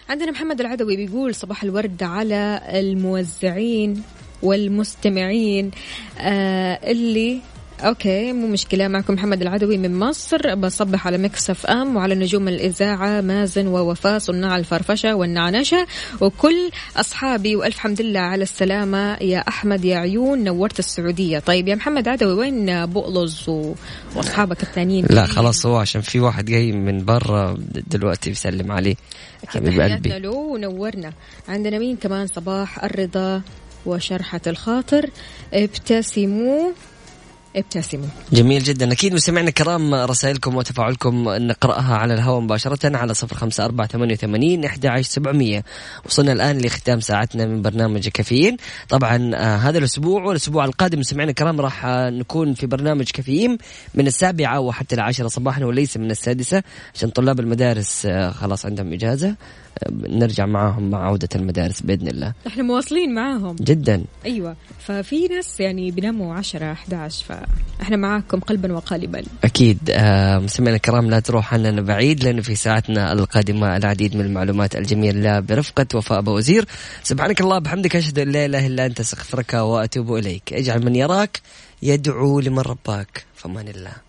عندنا 0.10 0.32
محمد 0.32 0.60
العدوي 0.60 0.96
بيقول 0.96 1.36
صباح 1.36 1.64
الورد 1.64 2.04
على 2.04 2.62
الموزعين 2.74 4.04
والمستمعين 4.44 5.72
آه 6.20 6.80
اللي 6.92 7.40
okay 7.80 8.34
مو 8.34 8.48
مشكلة. 8.48 8.88
معكم 8.88 9.14
محمد 9.14 9.42
العدوي 9.42 9.78
من 9.78 10.00
مصر. 10.00 10.56
بصبح 10.56 11.08
على 11.08 11.18
Mix 11.18 11.50
FM 11.50 11.96
وعلى 11.96 12.16
نجوم 12.16 12.48
الإذاعة 12.48 13.22
مازن 13.22 13.68
ووفاء 13.68 14.20
صناع 14.20 14.58
الفرفشة 14.58 15.16
والنعنشة. 15.16 15.88
وكل 16.22 16.70
أصحابي 16.98 17.56
وألف 17.56 17.78
حمد 17.78 18.02
لله 18.02 18.20
على 18.20 18.44
السلامة. 18.44 19.18
يا 19.22 19.40
أحمد 19.48 19.86
يا 19.86 19.98
عيون 19.98 20.44
نورت 20.44 20.80
السعودية. 20.80 21.40
طيب 21.40 21.68
يا 21.68 21.76
محمد 21.76 22.08
عدوي 22.08 22.34
وين 22.34 22.86
بؤلز 22.86 23.50
و... 23.50 23.74
وأصحابك 24.16 24.64
الثانيين؟ 24.64 25.06
لا 25.10 25.26
خلاص 25.26 25.66
هو 25.66 25.78
عشان 25.78 26.02
في 26.02 26.20
واحد 26.20 26.46
جاي 26.46 26.72
من 26.72 27.06
برا 27.06 27.58
دلوقتي 27.88 28.30
بيسلم 28.30 28.72
عليه. 28.72 28.96
حبيب 29.48 29.82
قلبي. 29.82 30.20
له 30.20 30.30
ونورنا. 30.30 31.14
عندنا 31.48 31.80
مين 31.80 31.96
كمان؟ 31.96 32.28
صباح 32.28 32.84
الرضا 32.84 33.42
وشرحة 33.86 34.42
الخاطر. 34.48 35.10
ابتسموا. 35.54 36.72
ابتسموا. 37.56 38.08
جميل 38.34 38.64
جدا. 38.64 38.92
أكيد 38.92 39.14
مستمعنا 39.14 39.48
الكرام 39.48 39.94
رسائلكم 39.94 40.56
وتفاعلكم 40.56 41.30
نقرأها 41.30 41.96
على 41.96 42.14
الهواء 42.14 42.40
مباشرة 42.40 42.98
على 42.98 43.14
صفر 43.14 43.36
خمسة 43.36 43.66
أربعة 43.66 43.88
ثمانية 43.88 44.14
وثمانين 44.14 44.66
إحدى 44.66 44.88
عشر 44.88 45.10
سبعمية. 45.10 45.64
وصلنا 46.06 46.32
الآن 46.32 46.58
لختام 46.58 47.00
ساعتنا 47.00 47.46
من 47.46 47.62
برنامج 47.62 48.08
كافيين. 48.08 48.58
طبعا 48.90 49.32
آه 49.36 49.58
هذا 49.58 49.78
الأسبوع 49.78 50.24
والأسبوع 50.24 50.66
القادم 50.66 51.00
مستمعنا 51.00 51.30
الكرام 51.30 51.62
راح 51.62 51.86
آه 51.86 52.10
نكون 52.10 52.54
في 52.54 52.66
برنامج 52.68 53.10
كافيين 53.12 53.58
من 53.96 54.08
السابعة 54.08 54.60
وحتى 54.60 54.96
العاشرة 54.96 55.28
صباحا 55.28 55.64
وليس 55.64 55.98
من 55.98 56.12
السادسة 56.12 56.64
عشان 56.96 57.10
طلاب 57.10 57.40
المدارس 57.40 58.06
آه 58.06 58.32
خلاص 58.32 58.66
عندهم 58.66 58.94
إجازة. 58.94 59.36
نرجع 59.92 60.46
معاهم 60.46 60.90
مع 60.90 61.08
عودة 61.08 61.30
المدارس 61.36 61.82
بإذن 61.82 62.08
الله. 62.08 62.34
إحنا 62.48 62.64
مواصلين 62.64 63.14
معاهم. 63.14 63.56
جدا. 63.56 64.04
أيوه. 64.26 64.56
ففي 64.80 65.28
ناس 65.28 65.60
يعني 65.60 65.92
بيناموا 65.92 66.36
10 66.36 66.72
11 66.72 67.26
فإحنا 67.26 67.98
معاكم 67.98 68.40
قلبا 68.40 68.74
وقالبا. 68.74 69.24
أكيد. 69.44 69.78
آه، 69.90 70.40
مستمعينا 70.40 70.76
الكرام 70.76 71.10
لا 71.10 71.20
تروح 71.20 71.54
عننا 71.54 71.82
بعيد 71.82 72.24
لأنه 72.24 72.42
في 72.42 72.56
ساعتنا 72.56 73.14
القادمة 73.14 73.78
العديد 73.78 74.16
من 74.16 74.26
المعلومات 74.26 74.76
الجميلة. 74.76 75.40
برفقة 75.40 75.86
وفاء 75.96 76.20
أبو 76.20 76.38
وزير. 76.38 76.66
سبحانك 77.04 77.42
الله 77.42 77.60
بحمدك 77.60 77.96
أشهد 77.96 78.20
أن 78.20 78.32
لا 78.32 78.46
إله 78.46 78.68
إلا 78.68 78.86
أنت 78.86 79.00
أستغفرك 79.00 79.54
وأتوب 79.54 80.16
إليك. 80.16 80.54
اجعل 80.54 80.86
من 80.86 80.96
يراك 80.96 81.42
يدعو 81.82 82.40
لمن 82.40 82.60
رباك. 82.60 83.24
فمان 83.36 83.68
الله. 83.68 84.09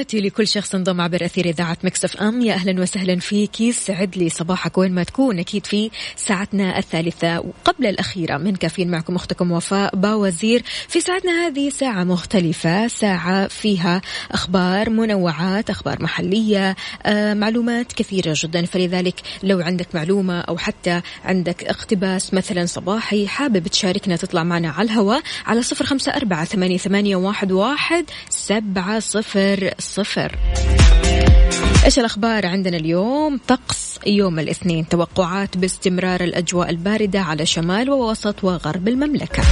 تحياتي 0.00 0.28
لكل 0.28 0.48
شخص 0.48 0.74
انضم 0.74 1.00
عبر 1.00 1.24
أثير 1.24 1.46
إذاعة 1.46 1.76
Mix 1.84 2.16
FM. 2.16 2.42
يا 2.42 2.54
أهلا 2.54 2.82
وسهلا 2.82 3.18
فيك. 3.18 3.60
يسعد 3.60 4.16
لي 4.16 4.28
صباحك 4.28 4.78
وين 4.78 4.92
ما 4.92 5.02
تكون. 5.02 5.38
أكيد 5.38 5.66
في 5.66 5.90
ساعتنا 6.16 6.78
الثالثة 6.78 7.40
وقبل 7.40 7.86
الأخيرة 7.86 8.36
من 8.36 8.56
كافيين 8.56 8.90
معكم 8.90 9.14
أختكم 9.14 9.52
وفاء 9.52 9.96
باوزير. 9.96 10.62
في 10.88 11.00
ساعتنا 11.00 11.46
هذه 11.46 11.68
ساعة 11.68 12.04
مختلفة 12.04 12.88
ساعة 12.88 13.48
فيها 13.48 14.00
أخبار 14.30 14.90
منوعات 14.90 15.70
أخبار 15.70 16.02
محلية 16.02 16.76
آه، 17.06 17.34
معلومات 17.34 17.92
كثيرة 17.92 18.34
جدا. 18.36 18.64
فلذلك 18.64 19.20
لو 19.42 19.60
عندك 19.60 19.94
معلومة 19.94 20.40
أو 20.40 20.58
حتى 20.58 21.00
عندك 21.24 21.64
اقتباس 21.64 22.34
مثلا 22.34 22.66
صباحي 22.66 23.28
حابب 23.28 23.68
تشاركنا 23.68 24.16
تطلع 24.16 24.44
معنا 24.44 24.70
على 24.70 24.86
الهواء 24.86 25.22
على 25.46 25.62
صفر 25.62 25.84
خمسة 25.84 26.12
أربعة 26.12 26.44
ثمانية, 26.44 27.16
واحد 27.16 28.04
سبعة 28.28 29.00
صفر. 29.00 29.74
صفر. 29.90 30.38
إيش 31.84 31.98
الأخبار 31.98 32.46
عندنا 32.46 32.76
اليوم؟ 32.76 33.40
طقس 33.48 33.98
يوم 34.06 34.38
الاثنين. 34.38 34.88
توقعات 34.88 35.56
باستمرار 35.56 36.20
الأجواء 36.20 36.70
الباردة 36.70 37.20
على 37.20 37.46
شمال 37.46 37.90
ووسط 37.90 38.44
وغرب 38.44 38.88
المملكة. 38.88 39.42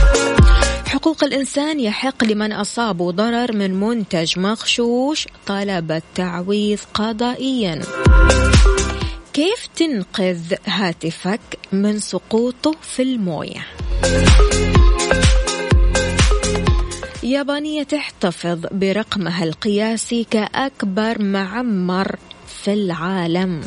حقوق 0.86 1.24
الإنسان 1.24 1.80
يحق 1.80 2.24
لمن 2.24 2.52
أصابوا 2.52 3.12
ضرر 3.12 3.52
من 3.52 3.80
منتج 3.80 4.38
مغشوش 4.38 5.26
طلب 5.46 5.92
التعويض 5.92 6.78
قضائيا. 6.94 7.82
كيف 9.32 9.68
تنقذ 9.76 10.54
هاتفك 10.66 11.40
من 11.72 11.98
سقوطه 11.98 12.74
في 12.82 13.02
الموية؟ 13.02 13.66
يابانية 17.28 17.82
تحتفظ 17.82 18.66
برقمها 18.72 19.44
القياسي 19.44 20.24
كأكبر 20.30 21.22
معمر 21.22 22.16
في 22.46 22.72
العالم. 22.72 23.60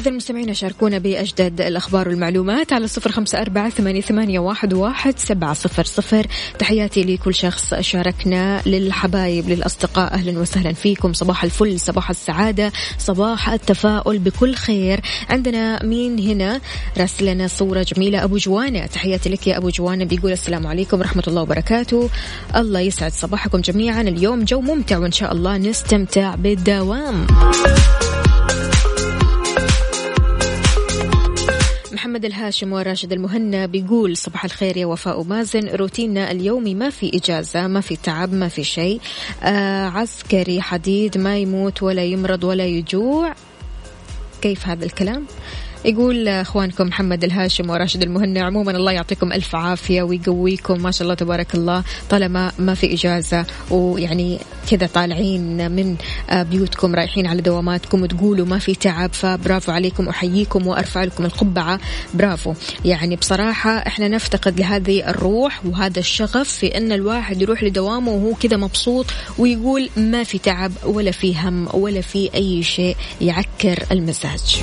إذا 0.00 0.10
المستمعين 0.10 0.54
شاركونا 0.54 0.98
بأجدد 0.98 1.60
الأخبار 1.60 2.08
والمعلومات 2.08 2.72
على 2.72 2.86
صفر 2.88 3.12
خمسة 3.12 3.40
أربعة 3.40 3.70
ثمانية, 4.00 4.38
واحد, 4.38 5.18
سبعة 5.18 5.54
صفر 5.54 5.84
صفر. 5.84 6.26
تحياتي 6.58 7.02
لكل 7.02 7.34
شخص 7.34 7.74
شاركنا 7.74 8.62
للحبايب 8.66 9.48
للأصدقاء. 9.48 10.14
أهلا 10.14 10.38
وسهلا 10.38 10.72
فيكم. 10.72 11.12
صباح 11.12 11.44
الفل 11.44 11.80
صباح 11.80 12.10
السعادة 12.10 12.72
صباح 12.98 13.48
التفاؤل 13.48 14.18
بكل 14.18 14.54
خير. 14.54 15.00
عندنا 15.28 15.84
مين 15.84 16.18
هنا؟ 16.18 16.60
راسل 16.98 17.26
لنا 17.26 17.46
صورة 17.46 17.86
جميلة. 17.94 18.24
أبو 18.24 18.36
جوانا 18.36 18.86
تحياتي 18.86 19.28
لك 19.28 19.46
يا 19.46 19.58
أبو 19.58 19.68
جوانا 19.68 20.04
بيقول 20.04 20.32
السلام 20.32 20.66
عليكم 20.66 20.98
ورحمة 20.98 21.24
الله 21.28 21.42
وبركاته. 21.42 22.10
الله 22.56 22.80
يسعد 22.80 23.12
صباحكم 23.12 23.60
جميعا. 23.60 24.00
اليوم 24.00 24.44
جو 24.44 24.60
ممتع 24.60 24.98
وإن 24.98 25.12
شاء 25.12 25.32
الله 25.32 25.56
نستمتع 25.56 26.34
بالدوام. 26.34 27.26
محمد 32.20 32.32
الهاشم 32.32 32.72
وراشد 32.72 33.12
المهنا 33.12 33.66
بيقول 33.66 34.16
صباح 34.16 34.44
الخير 34.44 34.76
يا 34.76 34.86
وفاء 34.86 35.20
ومازن. 35.20 35.68
روتيننا 35.68 36.30
اليومي 36.30 36.74
ما 36.74 36.90
في 36.90 37.10
إجازة 37.14 37.66
ما 37.66 37.80
في 37.80 37.96
تعب 37.96 38.32
ما 38.32 38.48
في 38.48 38.64
شيء. 38.64 39.00
آه 39.42 39.88
عسكري 39.88 40.60
حديد 40.60 41.18
ما 41.18 41.38
يموت 41.38 41.82
ولا 41.82 42.04
يمرض 42.04 42.44
ولا 42.44 42.66
يجوع. 42.66 43.34
كيف 44.42 44.66
هذا 44.66 44.84
الكلام؟ 44.84 45.26
يقول 45.84 46.28
أخوانكم 46.28 46.86
محمد 46.86 47.24
الهاشم 47.24 47.70
وراشد 47.70 48.02
المهنا 48.02 48.42
عموما 48.42 48.72
الله 48.72 48.92
يعطيكم 48.92 49.32
ألف 49.32 49.54
عافية 49.54 50.02
ويقويكم 50.02 50.82
ما 50.82 50.90
شاء 50.90 51.02
الله 51.02 51.14
تبارك 51.14 51.54
الله 51.54 51.84
طالما 52.10 52.52
ما 52.58 52.74
في 52.74 52.94
إجازة 52.94 53.46
ويعني 53.70 54.38
كذا 54.70 54.86
طالعين 54.86 55.70
من 55.70 55.96
بيوتكم 56.32 56.94
رايحين 56.94 57.26
على 57.26 57.42
دواماتكم 57.42 58.02
وتقولوا 58.02 58.46
ما 58.46 58.58
في 58.58 58.74
تعب 58.74 59.12
فبرافو 59.12 59.72
عليكم 59.72 60.08
احييكم 60.08 60.66
وأرفع 60.66 61.04
لكم 61.04 61.24
القبعة 61.24 61.80
برافو. 62.14 62.54
يعني 62.84 63.16
بصراحة 63.16 63.70
إحنا 63.70 64.08
نفتقد 64.08 64.60
لهذه 64.60 65.10
الروح 65.10 65.66
وهذا 65.66 65.98
الشغف 65.98 66.48
في 66.48 66.76
إن 66.76 66.92
الواحد 66.92 67.42
يروح 67.42 67.62
لدوامه 67.62 68.12
وهو 68.12 68.34
كذا 68.34 68.56
مبسوط 68.56 69.06
ويقول 69.38 69.88
ما 69.96 70.24
في 70.24 70.38
تعب 70.38 70.72
ولا 70.84 71.10
في 71.10 71.34
هم 71.36 71.68
ولا 71.74 72.00
في 72.00 72.30
أي 72.34 72.62
شيء 72.62 72.96
يعكر 73.20 73.84
المزاج. 73.92 74.60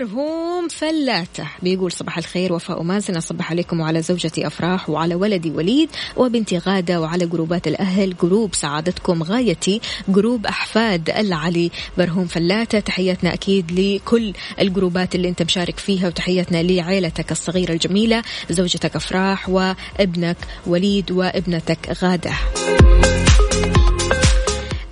مرهوم 0.00 0.68
فلاتة. 0.68 1.48
بيقول 1.62 1.92
صباح 1.92 2.18
الخير 2.18 2.52
وفاء 2.52 2.82
مازن 2.82 3.16
أصبح 3.16 3.50
عليكم 3.50 3.80
وعلى 3.80 4.02
زوجتي 4.02 4.46
أفراح 4.46 4.90
وعلى 4.90 5.14
ولدي 5.14 5.50
وليد 5.50 5.88
وبنتي 6.16 6.58
غادة 6.58 7.00
وعلى 7.00 7.26
جروبات 7.26 7.66
الأهل. 7.66 8.16
جروب 8.22 8.54
سعادتكم 8.54 9.22
غايتي 9.22 9.80
group 10.08 10.46
أحفاد 10.46 11.10
العلي. 11.10 11.70
برهوم 11.98 12.26
فلاتة. 12.26 12.80
تحياتنا 12.80 13.34
أكيد 13.34 13.72
لكل 13.72 14.32
الجروبات 14.60 15.14
اللي 15.14 15.28
أنت 15.28 15.42
مشارك 15.42 15.78
فيها 15.78 16.06
وتحياتنا 16.08 16.62
لعائلتك 16.62 17.32
الصغيرة 17.32 17.72
الجميلة 17.72 18.22
زوجتك 18.50 18.96
أفراح 18.96 19.48
وابنك 19.48 20.36
وليد 20.66 21.10
وابنتك 21.10 21.98
غادة. 22.02 22.32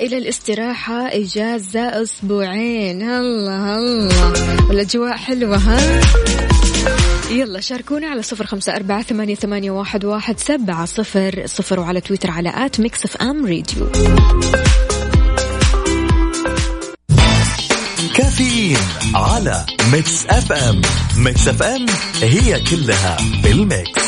إلى 0.04 0.18
الاستراحة 0.18 1.06
إجازة 1.06 1.80
أسبوعين. 1.80 3.02
الله 3.02 3.78
الله 3.78 4.68
والأجواء 4.68 5.16
حلوة 5.16 5.56
ها؟ 5.56 6.00
يلا 7.30 7.60
شاركونا 7.60 8.06
على 8.06 8.22
صفر 8.22 8.46
خمسة 8.46 8.76
أربعة 8.76 9.02
ثمانية, 9.02 9.34
ثمانية 9.34 9.70
واحد, 9.70 10.04
واحد 10.04 10.40
سبعة 10.40 10.84
صفر 10.84 11.42
صفر 11.46 11.80
وعلى 11.80 12.00
تويتر 12.00 12.30
على 12.30 12.52
at 12.66 12.80
Mix 12.80 13.04
FM 13.04 13.46
Radio. 13.46 13.86
كافيين 18.14 18.78
على 19.14 19.66
Mix 19.92 20.26
FM. 20.26 20.82
Mix 21.16 21.48
FM 21.48 21.86
هي 22.22 22.60
كلها 22.60 23.16
في 23.42 23.50
ال 23.50 23.61
mix, 23.61 24.02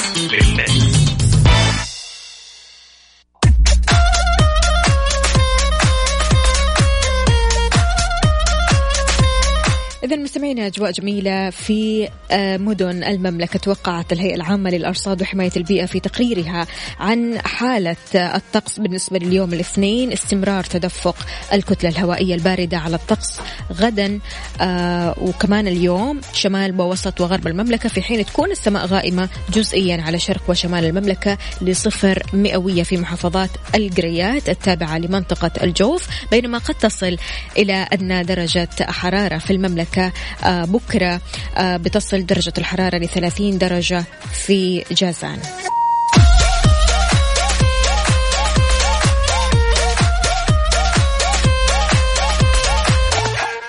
مستمعينا 10.36 10.66
أجواء 10.66 10.90
جميلة 10.90 11.50
في 11.50 12.08
آه، 12.30 12.56
مدن 12.56 13.04
المملكة 13.04 13.58
توقعت 13.58 14.12
الهيئة 14.12 14.34
العامة 14.34 14.70
للأرصاد 14.70 15.22
وحماية 15.22 15.50
البيئة 15.56 15.86
في 15.86 16.00
تقريرها 16.00 16.66
عن 17.00 17.38
حالة 17.44 17.96
الطقس 18.14 18.80
بالنسبة 18.80 19.18
لليوم 19.18 19.52
الاثنين 19.52 20.12
استمرار 20.12 20.64
تدفق 20.64 21.16
الكتلة 21.52 21.90
الهوائية 21.90 22.34
الباردة 22.34 22.78
على 22.78 22.96
الطقس 22.96 23.40
غدا 23.72 24.20
آه، 24.60 25.14
وكمان 25.18 25.68
اليوم 25.68 26.20
شمال 26.32 26.80
ووسط 26.80 27.20
وغرب 27.20 27.46
المملكة 27.46 27.88
في 27.88 28.02
حين 28.02 28.26
تكون 28.26 28.50
السماء 28.50 28.86
غائمة 28.86 29.28
جزئيا 29.52 30.02
على 30.02 30.18
شرق 30.18 30.42
وشمال 30.48 30.84
المملكة 30.84 31.38
لصفر 31.60 32.22
مئوية 32.32 32.82
في 32.82 32.96
محافظات 32.96 33.50
القريات 33.74 34.48
التابعة 34.48 34.98
لمنطقة 34.98 35.50
الجوف 35.62 36.08
بينما 36.30 36.58
قد 36.58 36.74
تصل 36.74 37.16
إلى 37.56 37.86
أدنى 37.92 38.22
درجة 38.22 38.68
حرارة 38.80 39.38
في 39.38 39.52
المملكة 39.52 40.06
آه، 40.06 40.12
بكرة 40.44 41.20
آه، 41.56 41.76
بتصل 41.76 42.26
درجة 42.26 42.52
الحرارة 42.58 42.96
ل 42.98 43.08
30 43.08 43.58
درجة 43.58 44.04
في 44.32 44.84
جازان. 44.92 45.38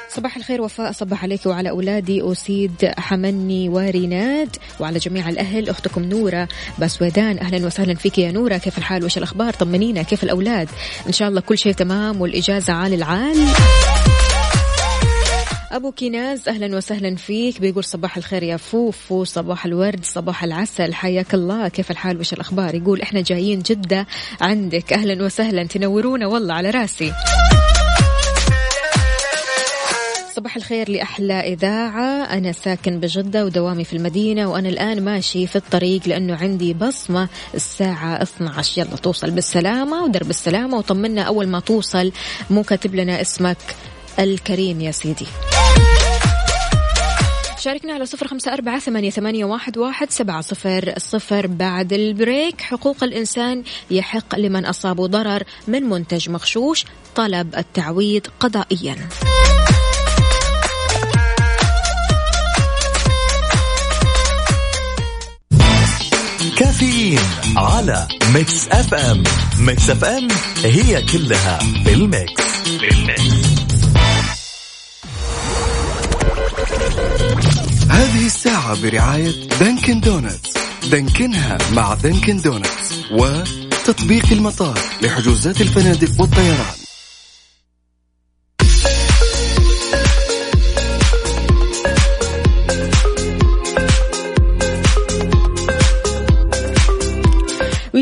صباح 0.10 0.38
الخير 0.38 0.62
وفاء 0.62 0.91
صبح 0.91 1.24
عليك 1.24 1.46
وعلى 1.46 1.70
أولادي. 1.70 2.32
أسيد 2.32 2.91
حمني 2.98 3.70
وريناد 3.70 4.56
وعلى 4.80 5.00
جميع 5.00 5.30
الأهل. 5.30 5.70
أختكم 5.70 6.04
نورة 6.04 6.48
بسويدان 6.80 7.39
أهلا 7.39 7.65
وسهلا 7.65 7.96
فيك 7.96 8.17
يا 8.17 8.32
نورة. 8.32 8.58
كيف 8.58 8.78
الحال؟ 8.78 9.06
وش 9.06 9.17
الأخبار؟ 9.17 9.54
طمنينا. 9.54 10.02
كيف 10.02 10.24
الأولاد؟ 10.24 10.70
إن 11.08 11.12
شاء 11.13 11.30
الله 11.30 11.41
كل 11.41 11.58
شيء 11.58 11.74
تمام 11.74 12.22
والإجازة 12.22 12.74
عال 12.74 12.93
العال. 12.93 13.38
أبو 15.71 15.91
كناز 15.91 16.49
أهلا 16.49 16.77
وسهلا 16.77 17.15
فيك. 17.15 17.62
بيقول 17.62 17.84
صباح 17.84 18.17
الخير 18.17 18.43
يا 18.43 18.58
فوفو 18.58 19.23
صباح 19.23 19.65
الورد 19.65 20.06
صباح 20.06 20.43
العسل. 20.43 20.93
حياك 20.93 21.34
الله. 21.34 21.67
كيف 21.67 21.91
الحال؟ 21.91 22.19
وش 22.19 22.34
الأخبار؟ 22.34 22.75
يقول 22.75 23.01
إحنا 23.01 23.21
جايين 23.21 23.60
جدة 23.60 24.08
عندك. 24.41 24.93
أهلا 24.93 25.25
وسهلا. 25.25 25.63
تنورونا 25.63 26.27
والله 26.27 26.53
على 26.53 26.69
راسي. 26.69 27.13
صباح 30.36 30.56
الخير 30.56 30.89
لأحلى 30.91 31.34
إذاعة. 31.34 32.23
أنا 32.23 32.51
ساكن 32.51 32.99
بجدة 32.99 33.45
ودوامي 33.45 33.84
في 33.84 33.93
المدينة 33.93 34.51
وأنا 34.51 34.69
الآن 34.69 35.06
ماشي 35.06 35.47
في 35.47 35.56
الطريق 35.56 36.01
لأنه 36.08 36.36
عندي 36.36 36.73
بصمة 36.73 37.27
الساعة 37.56 38.21
12 38.21 38.82
يلا 38.82 38.95
توصل 38.95 39.32
بالسلامة 39.32 40.03
ودرب 40.03 40.30
السلامة 40.30 40.77
وطمنا 40.77 41.21
أول 41.21 41.47
ما 41.47 41.60
توصل 41.60 42.12
مو 42.49 42.63
كاتب 42.63 42.95
لنا 42.95 43.21
اسمك. 43.21 43.58
الكريم 44.19 44.82
يا 44.82 44.91
سيدي. 44.91 45.27
شاركنا 47.60 47.93
على 47.93 48.06
صفر 48.06 48.27
خمسة 48.27 48.53
أربعة 48.53 48.80
ثمانية, 48.80 49.10
ثمانية 49.10 49.45
واحد, 49.45 49.77
واحد 49.77 50.12
سبعة 50.12 50.41
صفر 50.41 50.93
الصفر 50.97 51.47
بعد 51.47 51.93
البريك. 51.93 52.62
حقوق 52.62 53.03
الإنسان 53.03 53.63
يحق 53.91 54.36
لمن 54.36 54.65
أصابه 54.65 55.08
ضرر 55.08 55.43
من 55.67 55.84
منتج 55.84 56.30
مغشوش 56.30 56.86
طلب 57.15 57.56
التعويض 57.56 58.27
قضائيا. 58.39 58.95
كافيين 66.58 67.19
على 67.58 68.08
Mix 68.34 68.67
FM 68.67 69.23
Mix 69.60 69.89
FM 69.89 70.28
هي 70.63 71.01
كلها 71.01 71.60
في 71.84 71.93
ال 71.93 72.04
mix, 72.04 72.43
هذه 77.89 78.25
الساعة 78.25 78.82
برعاية 78.82 79.49
Dunkin' 79.60 80.00
Donuts. 80.00 80.54
دانكنها 80.91 81.58
مع 81.73 81.93
Dunkin' 81.93 82.41
Donuts 82.41 82.93
وتطبيق 83.12 84.25
المطار 84.32 84.80
لحجوزات 85.01 85.62
الفنادق 85.62 86.21
والطيران. 86.21 86.87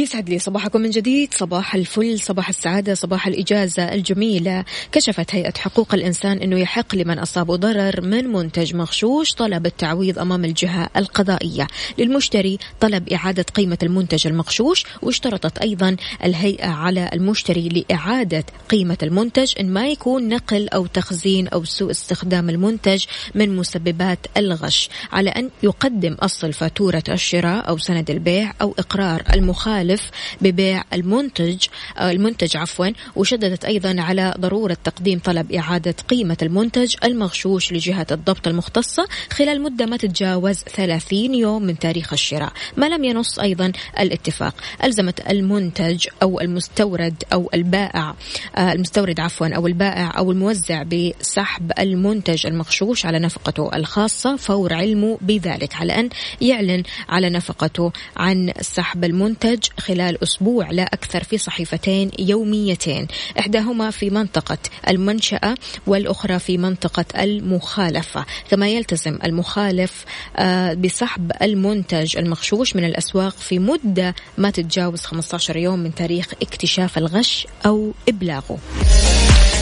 يسعد 0.06 0.30
لي 0.30 0.40
صباحكم 0.40 0.82
من 0.82 0.90
جديد. 0.90 1.34
صباح 1.34 1.76
الفل 1.76 2.20
صباح 2.20 2.50
السعادة 2.50 2.94
صباح 2.94 3.28
الإجازة 3.28 3.84
الجميلة. 3.84 4.66
كشفت 4.92 5.36
هيئة 5.36 5.54
حقوق 5.58 5.94
الإنسان 5.94 6.38
أنه 6.38 6.60
يحق 6.60 6.96
لمن 6.96 7.20
أصابه 7.20 7.56
ضرر 7.56 8.02
من 8.02 8.28
منتج 8.28 8.76
مغشوش 8.76 9.34
طلب 9.34 9.66
التعويض 9.66 10.20
أمام 10.20 10.46
الجهة 10.46 10.90
القضائية. 10.98 11.68
للمشتري 11.98 12.58
طلب 12.80 13.10
إعادة 13.10 13.44
قيمة 13.44 13.78
المنتج 13.84 14.28
المغشوش 14.28 14.84
واشترطت 15.02 15.58
أيضا 15.58 15.96
الهيئة 16.24 16.68
على 16.70 17.10
المشتري 17.14 17.70
لإعادة 17.70 18.46
قيمة 18.70 18.98
المنتج 19.04 19.54
إن 19.60 19.70
ما 19.70 19.88
يكون 19.88 20.30
نقل 20.30 20.70
أو 20.70 20.86
تخزين 20.86 21.48
أو 21.48 21.64
سوء 21.64 21.92
استخدام 21.92 22.50
المنتج 22.50 23.06
من 23.36 23.56
مسببات 23.56 24.20
الغش 24.38 24.90
على 25.12 25.30
أن 25.30 25.50
يقدم 25.64 26.14
أصل 26.14 26.54
فاتورة 26.54 27.04
الشراء 27.10 27.70
أو 27.70 27.78
سند 27.78 28.12
البيع 28.12 28.54
أو 28.62 28.76
إقرار 28.80 29.24
المخالف 29.34 29.95
ببيع 30.42 30.84
المنتج 30.94 31.66
آه، 31.98 32.12
المنتج 32.12 32.58
عفوا 32.58 32.88
وشددت 33.16 33.66
أيضا 33.66 33.96
على 34.02 34.34
ضرورة 34.40 34.78
تقديم 34.84 35.20
طلب 35.20 35.52
إعادة 35.52 35.96
قيمة 36.10 36.38
المنتج 36.42 36.96
المغشوش 37.04 37.74
لجهة 37.74 38.08
الضبط 38.12 38.48
المختصة 38.48 39.08
خلال 39.32 39.62
مدة 39.62 39.86
ما 39.86 39.98
تتجاوز 39.98 40.60
30 40.60 41.36
يوم 41.36 41.64
من 41.64 41.80
تاريخ 41.80 42.14
الشراء 42.14 42.52
ما 42.78 42.86
لم 42.90 43.04
ينص 43.04 43.40
أيضا 43.40 43.72
الاتفاق. 44.00 44.56
ألزمت 44.84 45.32
المنتج 45.32 46.08
أو 46.24 46.42
المستورد 46.42 47.24
أو 47.34 47.50
البائع 47.54 48.16
آه، 48.56 48.74
المستورد 48.74 49.20
عفوا 49.20 49.48
أو 49.48 49.68
البائع 49.68 50.18
أو 50.18 50.32
الموزع 50.32 50.84
بسحب 50.84 51.72
المنتج 51.80 52.48
المغشوش 52.48 53.06
على 53.06 53.20
نفقته 53.20 53.76
الخاصة 53.76 54.36
فور 54.36 54.74
علمه 54.74 55.18
بذلك. 55.22 55.76
على 55.76 56.00
أن 56.00 56.10
يعلن 56.42 56.84
على 57.10 57.30
نفقته 57.30 57.92
عن 58.18 58.54
سحب 58.62 59.04
المنتج 59.04 59.60
خلال 59.86 60.24
أسبوع 60.24 60.72
لا 60.72 60.84
أكثر 60.84 61.24
في 61.24 61.38
صحيفتين 61.38 62.12
يوميتين. 62.20 63.08
إحداهما 63.40 63.92
في 63.92 64.10
منطقة 64.10 64.58
المنشأة 64.88 65.56
والأخرى 65.88 66.40
في 66.40 66.58
منطقة 66.58 67.06
المخالفة. 67.24 68.26
كما 68.52 68.68
يلتزم 68.68 69.20
المخالف 69.24 70.06
آه، 70.38 70.74
بسحب 70.74 71.32
المنتج 71.42 72.18
المغشوش 72.18 72.76
من 72.76 72.84
الأسواق 72.84 73.36
في 73.38 73.60
مدة 73.60 74.16
ما 74.38 74.50
تتجاوز 74.50 75.02
15 75.02 75.58
يوم 75.58 75.80
من 75.80 75.96
تاريخ 75.96 76.34
اكتشاف 76.42 76.98
الغش 76.98 77.48
أو 77.66 77.92
إبلاغه. 78.10 78.58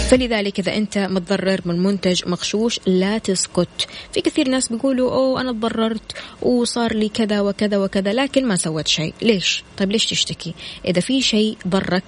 فلذلك 0.09 0.59
إذا 0.59 0.77
أنت 0.77 0.97
متضرر 0.97 1.61
من 1.65 1.79
منتج 1.79 2.27
مغشوش 2.27 2.79
لا 2.85 3.17
تسكت. 3.17 3.87
في 4.13 4.21
كثير 4.21 4.49
ناس 4.49 4.67
بيقولوا 4.67 5.11
أوه 5.11 5.41
أنا 5.41 5.51
تضررت 5.51 6.11
وصار 6.41 6.93
لي 6.93 7.09
كذا 7.09 7.41
وكذا 7.41 7.77
وكذا 7.77 8.13
لكن 8.13 8.47
ما 8.47 8.55
سويت 8.55 8.87
شيء. 8.87 9.13
ليش؟ 9.21 9.63
طيب 9.77 9.91
ليش 9.91 10.05
تشتكي. 10.13 10.53
إذا 10.85 11.01
في 11.01 11.21
شيء 11.21 11.57
ضرك 11.67 12.03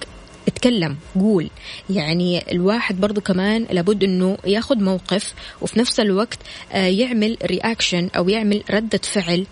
اتكلم 0.47 0.97
قول. 1.15 1.49
يعني 1.89 2.51
الواحد 2.51 3.01
برضو 3.01 3.21
كمان 3.21 3.65
لابد 3.71 4.03
إنه 4.03 4.37
ياخذ 4.45 4.83
موقف 4.83 5.33
وفي 5.61 5.79
نفس 5.79 5.99
الوقت 5.99 6.39
آه، 6.71 6.87
يعمل 6.87 7.37
reaction 7.43 8.09
أو 8.17 8.29
يعمل 8.29 8.63
ردة 8.71 9.01
فعل 9.03 9.45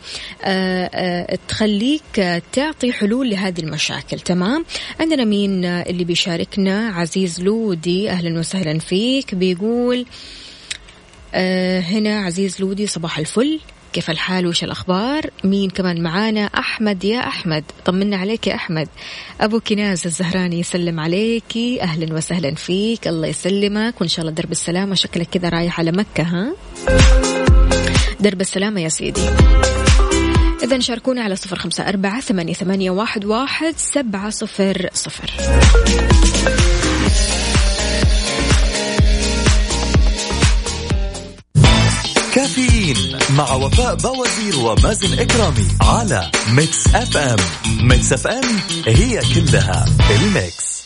آه، 0.44 0.90
آه، 0.94 1.38
تخليك 1.48 2.42
تعطي 2.54 2.92
حلول 2.92 3.30
لهذه 3.30 3.60
المشاكل. 3.60 4.20
تمام؟ 4.20 4.66
عندنا 5.00 5.26
مين 5.26 5.66
اللي 5.66 6.04
بيشاركنا؟ 6.04 6.90
عزيز 6.90 7.42
لودي. 7.42 8.10
أهلا 8.10 8.40
وسهلا 8.40 8.80
فيك. 8.80 9.36
بيقول 9.36 10.06
هنا 11.94 12.20
عزيز 12.20 12.62
لودي 12.62 12.88
صباح 12.88 13.20
الفل. 13.20 13.60
كيف 13.94 14.10
الحال؟ 14.10 14.48
وش 14.48 14.64
الأخبار؟ 14.64 15.30
مين 15.44 15.70
كمان 15.70 16.04
معانا؟ 16.04 16.46
أحمد 16.46 17.04
يا 17.04 17.20
أحمد. 17.20 17.64
طمنا 17.86 18.18
عليك 18.18 18.48
يا 18.48 18.56
أحمد. 18.56 18.88
أبو 19.42 19.60
كناز 19.60 20.06
الزهراني 20.06 20.60
يسلم 20.60 21.00
عليكي 21.00 21.82
أهلا 21.82 22.14
وسهلا 22.14 22.56
فيك. 22.56 23.08
الله 23.08 23.28
يسلمك. 23.28 24.02
وإن 24.02 24.10
شاء 24.10 24.26
الله 24.26 24.36
درب 24.36 24.52
السلامة. 24.52 24.96
شكلك 24.96 25.28
كذا 25.30 25.50
رايح 25.50 25.80
على 25.80 25.92
مكة 25.92 26.24
ها؟ 26.24 26.54
درب 28.20 28.42
السلامة 28.42 28.82
يا 28.82 28.90
سيدي. 28.90 29.22
إذا 30.64 30.80
شاركونا 30.80 31.22
على 31.22 31.36
صفر 31.36 31.60
خمسة 31.60 31.90
أربعة 31.90 32.20
ثمانية 32.20 32.92
واحد, 32.92 33.26
واحد 33.26 33.74
سبعة 33.78 34.30
صفر 34.30 34.90
صفر. 34.94 35.32
كافيين 42.54 43.18
مع 43.38 43.54
وفاء 43.54 43.96
بوازير 43.96 44.60
ومازن 44.60 45.20
إكرامي 45.20 45.68
على 45.82 46.32
Mix 46.56 46.88
FM. 46.96 47.38
Mix 47.88 48.14
FM 48.14 48.60
هي 48.88 49.20
كلها 49.36 49.86
ال 50.12 50.26
mix. 50.26 50.84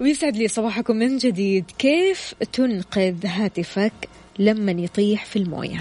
ويسعد 0.00 0.36
لي 0.36 0.48
صباحكم 0.48 0.96
من 0.96 1.18
جديد. 1.18 1.64
كيف 1.78 2.34
تنقذ 2.52 3.26
هاتفك 3.26 3.92
لما 4.38 4.72
يطيح 4.72 5.24
في 5.24 5.36
الموية؟ 5.36 5.78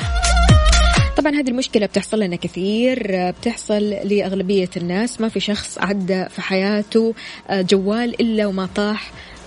طبعا 1.18 1.32
هذه 1.32 1.50
المشكلة 1.50 1.86
بتحصل 1.86 2.20
لنا 2.20 2.36
كثير. 2.36 3.02
بتحصل 3.32 3.90
لأغلبية 3.90 4.70
الناس. 4.78 5.22
ما 5.22 5.30
في 5.30 5.40
شخص 5.40 5.78
عدى 5.78 6.26
في 6.30 6.42
حياته 6.42 7.14
جوال 7.52 8.22
إلا 8.22 8.46
وما 8.46 8.70
طاح. 8.76 9.12
آه، 9.12 9.38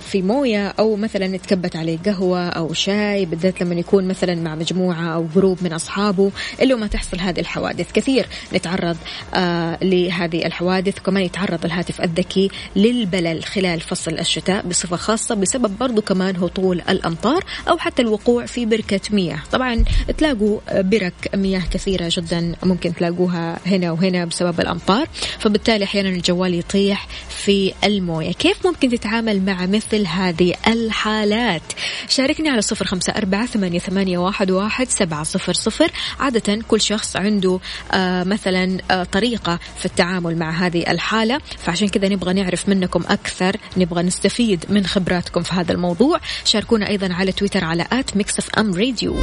في 0.00 0.22
موية 0.22 0.68
أو 0.68 0.96
مثلا 0.96 1.36
تكبت 1.36 1.76
عليه 1.76 1.98
قهوة 2.06 2.48
أو 2.48 2.72
شاي 2.72 3.24
بالذات 3.26 3.62
لما 3.62 3.74
يكون 3.74 4.08
مثلا 4.08 4.34
مع 4.34 4.54
مجموعة 4.54 5.14
أو 5.14 5.26
جروب 5.34 5.58
من 5.62 5.72
أصحابه 5.72 6.30
إلا 6.62 6.76
ما 6.76 6.86
تحصل 6.86 7.20
هذه 7.20 7.40
الحوادث. 7.40 7.92
كثير 7.92 8.26
نتعرض 8.54 8.96
آه، 9.34 9.78
لهذه 9.82 10.46
الحوادث 10.46 10.98
كمان 10.98 11.22
يتعرض 11.22 11.64
الهاتف 11.64 12.00
الذكي 12.00 12.50
للبلل 12.76 13.44
خلال 13.44 13.80
فصل 13.80 14.18
الشتاء 14.18 14.66
بصفة 14.66 14.96
خاصة 14.96 15.34
بسبب 15.34 15.78
برضو 15.78 16.02
كمان 16.02 16.36
هطول 16.36 16.82
الأمطار 16.88 17.44
أو 17.68 17.78
حتى 17.78 18.02
الوقوع 18.02 18.46
في 18.46 18.66
بركة 18.66 19.00
مياه. 19.10 19.38
طبعا 19.52 19.84
تلاقوا 20.18 20.60
برك 20.72 21.30
مياه 21.34 21.62
كثيرة 21.70 22.08
جدا 22.12 22.54
ممكن 22.62 22.94
تلاقوها 22.94 23.58
هنا 23.66 23.92
وهنا 23.92 24.24
بسبب 24.24 24.60
الأمطار 24.60 25.08
فبالتالي 25.38 25.84
أحيانا 25.84 26.08
الجوال 26.08 26.54
يطيح 26.54 27.06
في 27.28 27.72
الموية. 27.84 28.32
كيف 28.32 28.66
ممكن 28.66 28.88
تتعامل 28.88 29.35
تتعامل 29.36 29.44
مع 29.44 29.66
مثل 29.66 30.06
هذه 30.06 30.54
الحالات. 30.66 31.62
شاركني 32.08 32.48
على 32.48 32.62
صفر 32.62 32.84
خمسة 32.84 33.12
أربعة 33.12 33.46
ثمانية 33.46 34.18
واحد 34.18 34.88
سبعة 34.88 35.22
صفر 35.22 35.52
صفر. 35.52 35.90
عادة 36.20 36.62
كل 36.68 36.80
شخص 36.80 37.16
عنده 37.16 37.60
آه 37.92 38.24
مثلا 38.24 38.78
آه 38.90 39.04
طريقة 39.04 39.58
في 39.78 39.86
التعامل 39.86 40.38
مع 40.38 40.50
هذه 40.50 40.90
الحالة. 40.90 41.40
فعشان 41.58 41.88
كذا 41.88 42.08
نبغى 42.08 42.32
نعرف 42.32 42.68
منكم 42.68 43.04
أكثر 43.08 43.56
نبغى 43.76 44.02
نستفيد 44.02 44.64
من 44.68 44.86
خبراتكم 44.86 45.42
في 45.42 45.54
هذا 45.54 45.72
الموضوع. 45.72 46.20
شاركونا 46.44 46.88
أيضا 46.88 47.12
على 47.12 47.32
تويتر 47.32 47.64
على 47.64 47.86
at 47.92 48.16
Mix 48.16 48.34
FM 48.58 48.74
Radio. 48.74 49.16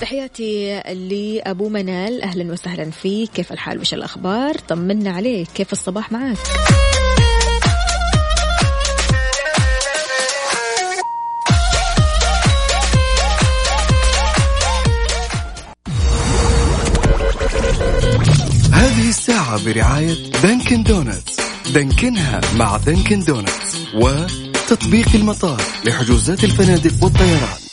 تحياتي 0.00 0.82
لأبو 0.94 1.68
منال. 1.68 2.22
أهلا 2.22 2.52
وسهلا 2.52 2.90
فيك. 2.90 3.30
كيف 3.30 3.52
الحال؟ 3.52 3.80
وش 3.80 3.94
الأخبار؟ 3.94 4.54
طمنا 4.68 5.10
عليك. 5.10 5.48
كيف 5.54 5.72
الصباح 5.72 6.12
معك؟ 6.12 6.38
برعاية 19.56 20.30
Dunkin' 20.42 20.82
Donuts. 20.82 21.36
دانكنها 21.74 22.40
مع 22.56 22.76
Dunkin' 22.76 23.20
Donuts. 23.20 23.76
وتطبيق 23.94 25.08
المطار 25.14 25.62
لحجوزات 25.84 26.44
الفنادق 26.44 27.04
والطيران. 27.04 27.69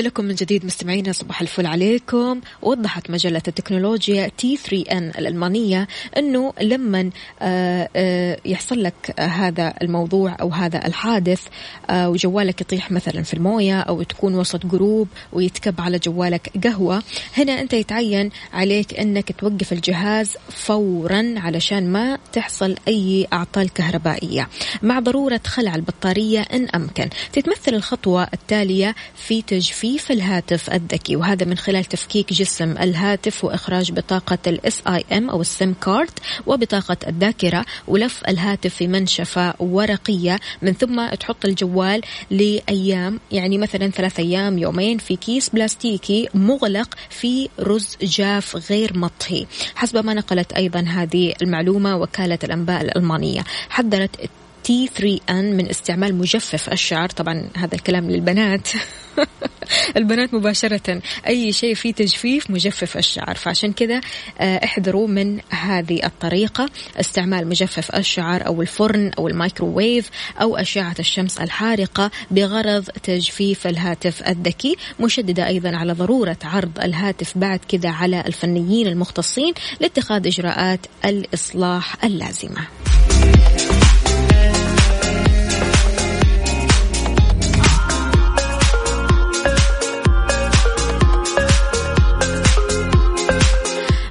لكم 0.00 0.24
من 0.24 0.34
جديد 0.34 0.66
مستمعينا 0.66 1.12
صباح 1.12 1.40
الفل 1.40 1.66
عليكم. 1.66 2.40
وضحت 2.62 3.10
مجلة 3.10 3.42
التكنولوجيا 3.48 4.28
t3n 4.28 5.08
الألمانية 5.18 5.88
أنه 6.16 6.52
لما 6.60 7.10
آه، 7.42 7.88
آه، 7.96 8.38
يحصل 8.44 8.82
لك 8.82 9.20
هذا 9.20 9.74
الموضوع 9.82 10.36
أو 10.40 10.48
هذا 10.48 10.86
الحادث 10.86 11.42
آه، 11.90 12.08
وجوالك 12.08 12.60
يطيح 12.60 12.90
مثلا 12.90 13.22
في 13.22 13.34
الموية 13.34 13.80
أو 13.80 14.02
تكون 14.02 14.34
وسط 14.34 14.66
group 14.66 15.08
ويتكب 15.32 15.80
على 15.80 15.98
جوالك 15.98 16.52
قهوة. 16.64 17.02
هنا 17.36 17.60
أنت 17.60 17.72
يتعين 17.72 18.30
عليك 18.52 18.94
أنك 18.94 19.32
توقف 19.32 19.72
الجهاز 19.72 20.36
فورا 20.48 21.34
علشان 21.36 21.92
ما 21.92 22.18
تحصل 22.32 22.76
أي 22.88 23.26
أعطال 23.32 23.72
كهربائية. 23.72 24.48
مع 24.82 24.98
ضرورة 24.98 25.40
خلع 25.46 25.74
البطارية 25.74 26.40
إن 26.40 26.68
أمكن. 26.68 27.08
تتمثل 27.32 27.74
الخطوة 27.74 28.28
التالية 28.34 28.94
في 29.14 29.42
تجفيف 29.42 29.89
تخفيف 29.90 30.12
الهاتف 30.12 30.70
الذكي 30.70 31.16
وهذا 31.16 31.46
من 31.46 31.56
خلال 31.56 31.84
تفكيك 31.84 32.32
جسم 32.32 32.70
الهاتف 32.70 33.44
وإخراج 33.44 33.92
بطاقة 33.92 34.38
ال 34.46 34.64
S 34.64 34.82
I 34.86 35.04
M 35.12 35.30
أو 35.30 35.40
ال 35.40 35.48
SIM 35.48 35.74
card 35.74 36.10
وبطاقة 36.46 36.96
الذاكرة 37.08 37.64
ولف 37.88 38.22
الهاتف 38.28 38.74
في 38.74 38.86
منشفة 38.86 39.54
ورقية. 39.58 40.40
من 40.62 40.72
ثم 40.72 41.08
تحط 41.08 41.44
الجوال 41.44 42.00
لأيام 42.30 43.20
يعني 43.32 43.58
مثلا 43.58 43.90
ثلاث 43.90 44.20
أيام 44.20 44.58
يومين 44.58 44.98
في 44.98 45.16
كيس 45.16 45.48
بلاستيكي 45.48 46.28
مغلق 46.34 46.94
في 47.08 47.48
رز 47.60 47.96
جاف 48.02 48.70
غير 48.70 48.98
مطهي. 48.98 49.46
حسب 49.74 50.04
ما 50.04 50.14
نقلت 50.14 50.52
أيضا 50.52 50.80
هذه 50.80 51.34
المعلومة 51.42 51.96
وكالة 51.96 52.38
الأنباء 52.44 52.82
الألمانية. 52.82 53.44
حذرت 53.68 54.30
t3n 54.64 55.56
من 55.56 55.68
استعمال 55.68 56.14
مجفف 56.14 56.72
الشعر. 56.72 57.08
طبعا 57.08 57.48
هذا 57.56 57.74
الكلام 57.74 58.10
للبنات. 58.10 58.68
البنات 59.96 60.34
مباشرة 60.34 61.02
أي 61.26 61.52
شيء 61.52 61.74
فيه 61.74 61.92
تجفيف 61.92 62.50
مجفف 62.50 62.96
الشعر. 62.96 63.34
فعشان 63.34 63.72
كذا 63.72 64.00
آه، 64.40 64.64
احذروا 64.64 65.08
من 65.08 65.40
هذه 65.50 66.06
الطريقة. 66.06 66.68
استعمال 67.00 67.46
مجفف 67.48 67.94
الشعر 67.94 68.46
أو 68.46 68.62
الفرن 68.62 69.10
أو 69.18 69.28
الميكروويف 69.28 70.10
أو 70.40 70.56
أشعة 70.56 70.94
الشمس 70.98 71.38
الحارقة 71.38 72.10
بغرض 72.30 72.84
تجفيف 72.84 73.66
الهاتف 73.66 74.28
الذكي 74.28 74.76
مشددة 75.00 75.46
أيضا 75.46 75.76
على 75.76 75.92
ضرورة 75.92 76.36
عرض 76.44 76.78
الهاتف 76.78 77.38
بعد 77.38 77.60
كذا 77.68 77.90
على 77.90 78.20
الفنيين 78.26 78.86
المختصين 78.86 79.54
لاتخاذ 79.80 80.26
إجراءات 80.26 80.80
الإصلاح 81.04 82.04
اللازمة. 82.04 82.66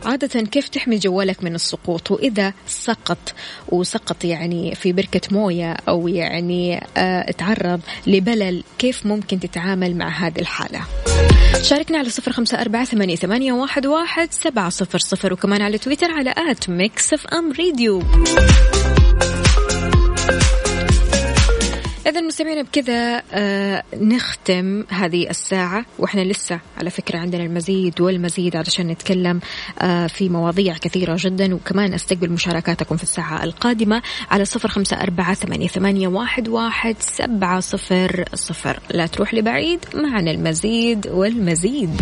عادة 0.09 0.41
كيف 0.41 0.69
تحمي 0.69 0.97
جوالك 0.97 1.43
من 1.43 1.55
السقوط؟ 1.55 2.11
وإذا 2.11 2.53
سقط 2.67 3.33
وسقط 3.69 4.23
يعني 4.23 4.75
في 4.75 4.93
بركة 4.93 5.21
موية 5.31 5.73
أو 5.87 6.07
يعني 6.07 6.85
آه 6.97 7.31
تعرض 7.31 7.81
لبلل 8.07 8.63
كيف 8.77 9.05
ممكن 9.05 9.39
تتعامل 9.39 9.95
مع 9.95 10.07
هذه 10.07 10.39
الحالة؟ 10.39 10.81
شاركنا 11.61 11.97
على 11.97 12.09
صفر 12.09 12.31
خمسة 12.31 12.61
أربعة 12.61 12.85
ثمانية, 12.85 13.53
واحد, 13.53 13.85
واحد 13.85 14.31
سبعة 14.31 14.69
صفر 14.69 14.99
صفر 14.99 15.33
وكمان 15.33 15.61
على 15.61 15.77
تويتر 15.77 16.11
على 16.11 16.33
at 16.37 16.69
Mix 16.69 17.13
FM 17.33 17.51
Radio 17.51 18.03
إذا 22.09 22.21
مستمعينا 22.21 22.61
بكذا 22.61 23.23
آه 23.33 23.83
نختم 23.95 24.83
هذه 24.89 25.29
الساعة 25.29 25.85
وإحنا 25.99 26.21
لسه 26.21 26.59
على 26.77 26.89
فكرة 26.89 27.17
عندنا 27.17 27.43
المزيد 27.43 28.01
والمزيد 28.01 28.55
علشان 28.55 28.87
نتكلم 28.87 29.39
آه 29.81 30.07
في 30.07 30.29
مواضيع 30.29 30.77
كثيرة 30.77 31.15
جدا 31.19 31.55
وكمان 31.55 31.93
أستقبل 31.93 32.29
مشاركاتكم 32.29 32.97
في 32.97 33.03
الساعة 33.03 33.43
القادمة 33.43 34.01
على 34.31 34.45
صفر 34.45 34.69
خمسة 34.69 35.01
أربعة 35.01 35.33
ثمانية, 35.67 36.07
واحد 36.07 36.95
سبعة 36.99 37.59
صفر 37.59 38.25
صفر. 38.33 38.79
لا 38.91 39.07
تروح 39.07 39.33
لبعيد 39.33 39.79
معنا 39.93 40.31
المزيد 40.31 41.07
والمزيد. 41.07 42.01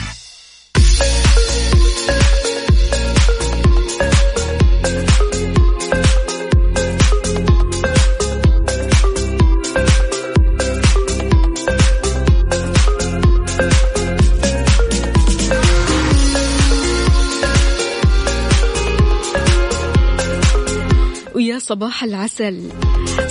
صباح 21.71 22.03
العسل. 22.03 22.69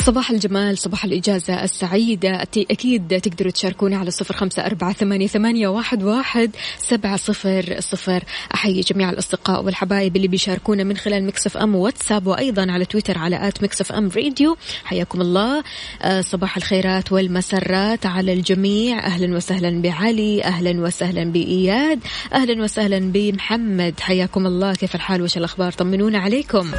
صباح 0.05 0.31
الجمال 0.31 0.79
صباح 0.79 1.05
الإجازة 1.05 1.65
السعيدة. 1.65 2.43
أكيد 2.57 3.21
تقدروا 3.21 3.53
تشاركونا 3.53 3.97
على 3.99 4.11
صفر 4.11 4.35
خمسة 4.35 4.67
أربعة 4.67 4.93
ثمانية, 4.93 5.27
ثمانية 5.27 5.69
واحد, 5.69 6.03
واحد 6.03 6.51
سبعة 6.79 7.17
صفر 7.17 7.77
صفر. 7.81 8.25
أحيي 8.55 8.81
جميع 8.81 9.11
الأصدقاء 9.11 9.65
والحبايب 9.65 10.17
اللي 10.17 10.29
بيشاركونا 10.29 10.85
من 10.85 10.97
خلال 10.97 11.27
Mix 11.27 11.57
FM 11.57 11.75
WhatsApp 11.75 12.27
وأيضا 12.27 12.73
على 12.73 12.85
تويتر 12.85 13.19
على 13.19 13.49
at 13.49 13.63
Mix 13.63 13.93
FM 13.93 14.11
Radio. 14.17 14.57
حياكم 14.85 15.21
الله. 15.21 15.65
آه، 16.03 16.21
صباح 16.21 16.57
الخيرات 16.57 17.13
والمسرات 17.13 18.07
على 18.07 18.33
الجميع. 18.33 18.99
أهلا 18.99 19.37
وسهلا 19.37 19.83
بعلي 19.83 20.45
أهلا 20.45 20.81
وسهلا 20.81 21.25
بإياد 21.25 22.01
أهلا 22.33 22.63
وسهلا 22.63 22.99
بمحمد. 22.99 24.01
حياكم 24.01 24.47
الله. 24.47 24.75
كيف 24.75 24.95
الحال؟ 24.95 25.23
وش 25.23 25.37
الأخبار؟ 25.37 25.73
طمنونا 25.73 26.19
عليكم. 26.19 26.71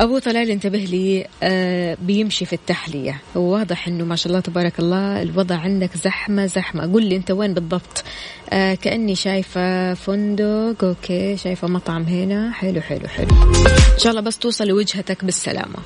أبو 0.00 0.18
طلال 0.18 0.50
انتبه 0.50 0.78
لي 0.78 1.26
آه 1.42 1.96
بيمشي 2.02 2.44
في 2.44 2.52
التحلية. 2.52 3.20
واضح 3.34 3.88
أنه 3.88 4.04
ما 4.04 4.16
شاء 4.16 4.26
الله 4.26 4.40
تبارك 4.40 4.78
الله 4.78 5.22
الوضع 5.22 5.56
عندك 5.56 5.96
زحمة 5.96 6.46
زحمة. 6.46 6.92
قل 6.92 7.04
لي 7.04 7.16
أنت 7.16 7.30
وين 7.30 7.54
بالضبط؟ 7.54 8.04
آه 8.50 8.74
كأني 8.74 9.14
شايفة 9.14 9.94
فندق 9.94 10.84
okay. 10.84 11.36
شايفة 11.36 11.68
مطعم 11.68 12.02
هنا. 12.02 12.52
حلو 12.52 12.80
حلو 12.80 13.08
حلو. 13.08 13.28
إن 13.94 13.98
شاء 13.98 14.10
الله 14.10 14.22
بس 14.22 14.38
توصل 14.38 14.66
لوجهتك 14.66 15.24
بالسلامة. 15.24 15.76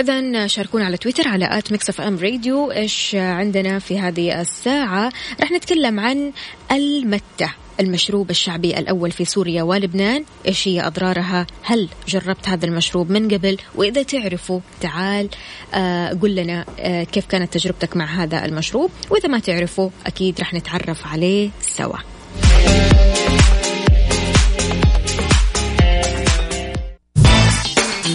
إذا 0.00 0.46
شاركونا 0.46 0.84
على 0.84 0.96
تويتر 0.96 1.28
على 1.28 1.58
at 1.58 1.72
Mix 1.72 1.88
FM 1.88 2.18
Radio. 2.18 2.72
إيش 2.72 3.14
عندنا 3.14 3.78
في 3.78 3.98
هذه 3.98 4.40
الساعة؟ 4.40 5.12
رح 5.42 5.52
نتكلم 5.52 6.00
عن 6.00 6.32
المتة. 6.72 7.63
المشروب 7.80 8.30
الشعبي 8.30 8.78
الأول 8.78 9.10
في 9.10 9.24
سوريا 9.24 9.62
ولبنان 9.62 10.24
إيش 10.48 10.68
هي 10.68 10.86
أضرارها؟ 10.86 11.46
هل 11.62 11.88
جربت 12.08 12.48
هذا 12.48 12.66
المشروب 12.66 13.10
من 13.10 13.28
قبل؟ 13.28 13.56
وإذا 13.74 14.02
تعرفوا 14.02 14.60
تعال 14.80 15.28
آه 15.74 16.08
قل 16.08 16.34
لنا 16.34 16.64
آه 16.78 17.04
كيف 17.04 17.26
كانت 17.26 17.52
تجربتك 17.52 17.96
مع 17.96 18.04
هذا 18.04 18.44
المشروب؟ 18.44 18.90
وإذا 19.10 19.28
ما 19.28 19.38
تعرفوا 19.38 19.90
أكيد 20.06 20.40
رح 20.40 20.54
نتعرف 20.54 21.06
عليه 21.06 21.50
سوا. 21.60 21.98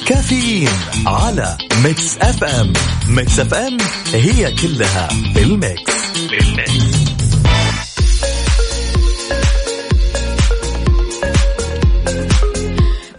كافيين 0.05 0.69
على 1.05 1.57
Mix 1.83 2.17
FM. 2.17 2.73
Mix 3.09 3.39
FM 3.39 3.77
هي 4.13 4.51
كلها 4.51 5.09
بال 5.35 5.55
mix. 5.55 5.93
بال 6.29 6.56
mix. 6.56 7.08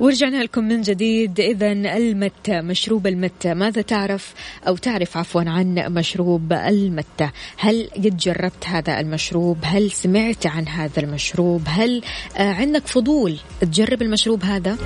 ورجعنا 0.00 0.42
لكم 0.42 0.64
من 0.64 0.80
جديد. 0.82 1.40
إذا 1.40 1.72
المتة 1.72 2.60
مشروب 2.60 3.06
المتة 3.06 3.54
ماذا 3.54 3.82
تعرف 3.82 4.34
أو 4.68 4.76
تعرف 4.76 5.16
عفوا 5.16 5.42
عن 5.46 5.74
مشروب 5.74 6.52
المتة 6.52 7.30
هل 7.56 7.90
قد 7.96 8.16
جربت 8.16 8.66
هذا 8.66 9.00
المشروب؟ 9.00 9.58
هل 9.62 9.90
سمعت 9.90 10.46
عن 10.46 10.68
هذا 10.68 11.02
المشروب؟ 11.02 11.62
هل 11.66 12.02
آه، 12.36 12.52
عندك 12.52 12.86
فضول 12.86 13.36
تجرب 13.60 14.02
المشروب 14.02 14.44
هذا؟ 14.44 14.78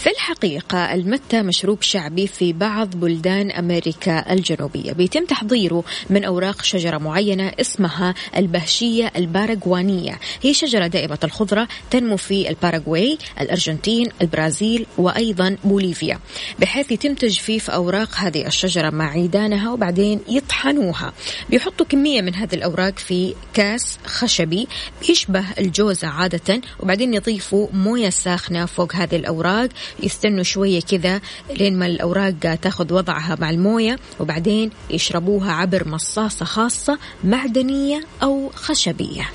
في 0.00 0.10
الحقيقة 0.10 0.94
المتة 0.94 1.42
مشروب 1.42 1.82
شعبي 1.82 2.26
في 2.26 2.52
بعض 2.52 2.96
بلدان 2.96 3.50
أمريكا 3.50 4.32
الجنوبية؟ 4.32 4.92
بيتم 4.92 5.24
تحضيره 5.24 5.84
من 6.10 6.24
أوراق 6.24 6.62
شجرة 6.62 6.98
معينة 6.98 7.52
اسمها 7.60 8.14
البهشية 8.36 9.12
الباراغوانية. 9.16 10.18
هي 10.42 10.54
شجرة 10.54 10.86
دائمة 10.86 11.18
الخضرة 11.24 11.68
تنمو 11.90 12.16
في 12.16 12.48
الباراغواي 12.50 13.18
الأرجنتين 13.40 14.08
البرازيل 14.22 14.86
وأيضا 14.98 15.56
بوليفيا. 15.64 16.18
بحيث 16.58 16.92
يتم 16.92 17.14
تجفيف 17.14 17.70
أوراق 17.70 18.14
هذه 18.14 18.46
الشجرة 18.46 18.90
مع 18.90 19.10
عيدانها 19.10 19.72
وبعدين 19.72 20.20
يطحنوها. 20.28 21.12
بيحطوا 21.50 21.86
كمية 21.86 22.22
من 22.22 22.34
هذه 22.34 22.54
الأوراق 22.54 22.98
في 22.98 23.34
كاس 23.54 23.98
خشبي 24.06 24.68
بيشبه 25.08 25.44
الجوزة 25.58 26.08
عادة 26.08 26.60
وبعدين 26.80 27.14
يضيفوا 27.14 27.68
موية 27.72 28.10
ساخنة 28.10 28.66
فوق 28.66 28.94
هذه 28.94 29.16
الأوراق 29.16 29.68
يستنوا 30.02 30.42
شوية 30.42 30.80
كذا 30.80 31.20
لين 31.56 31.78
ما 31.78 31.86
الأوراق 31.86 32.54
تاخذ 32.62 32.92
وضعها 32.94 33.36
مع 33.40 33.50
الموية 33.50 33.98
وبعدين 34.20 34.70
يشربوها 34.90 35.52
عبر 35.52 35.88
مصاصة 35.88 36.44
خاصة 36.44 36.98
معدنية 37.24 38.04
أو 38.22 38.50
خشبية. 38.54 39.30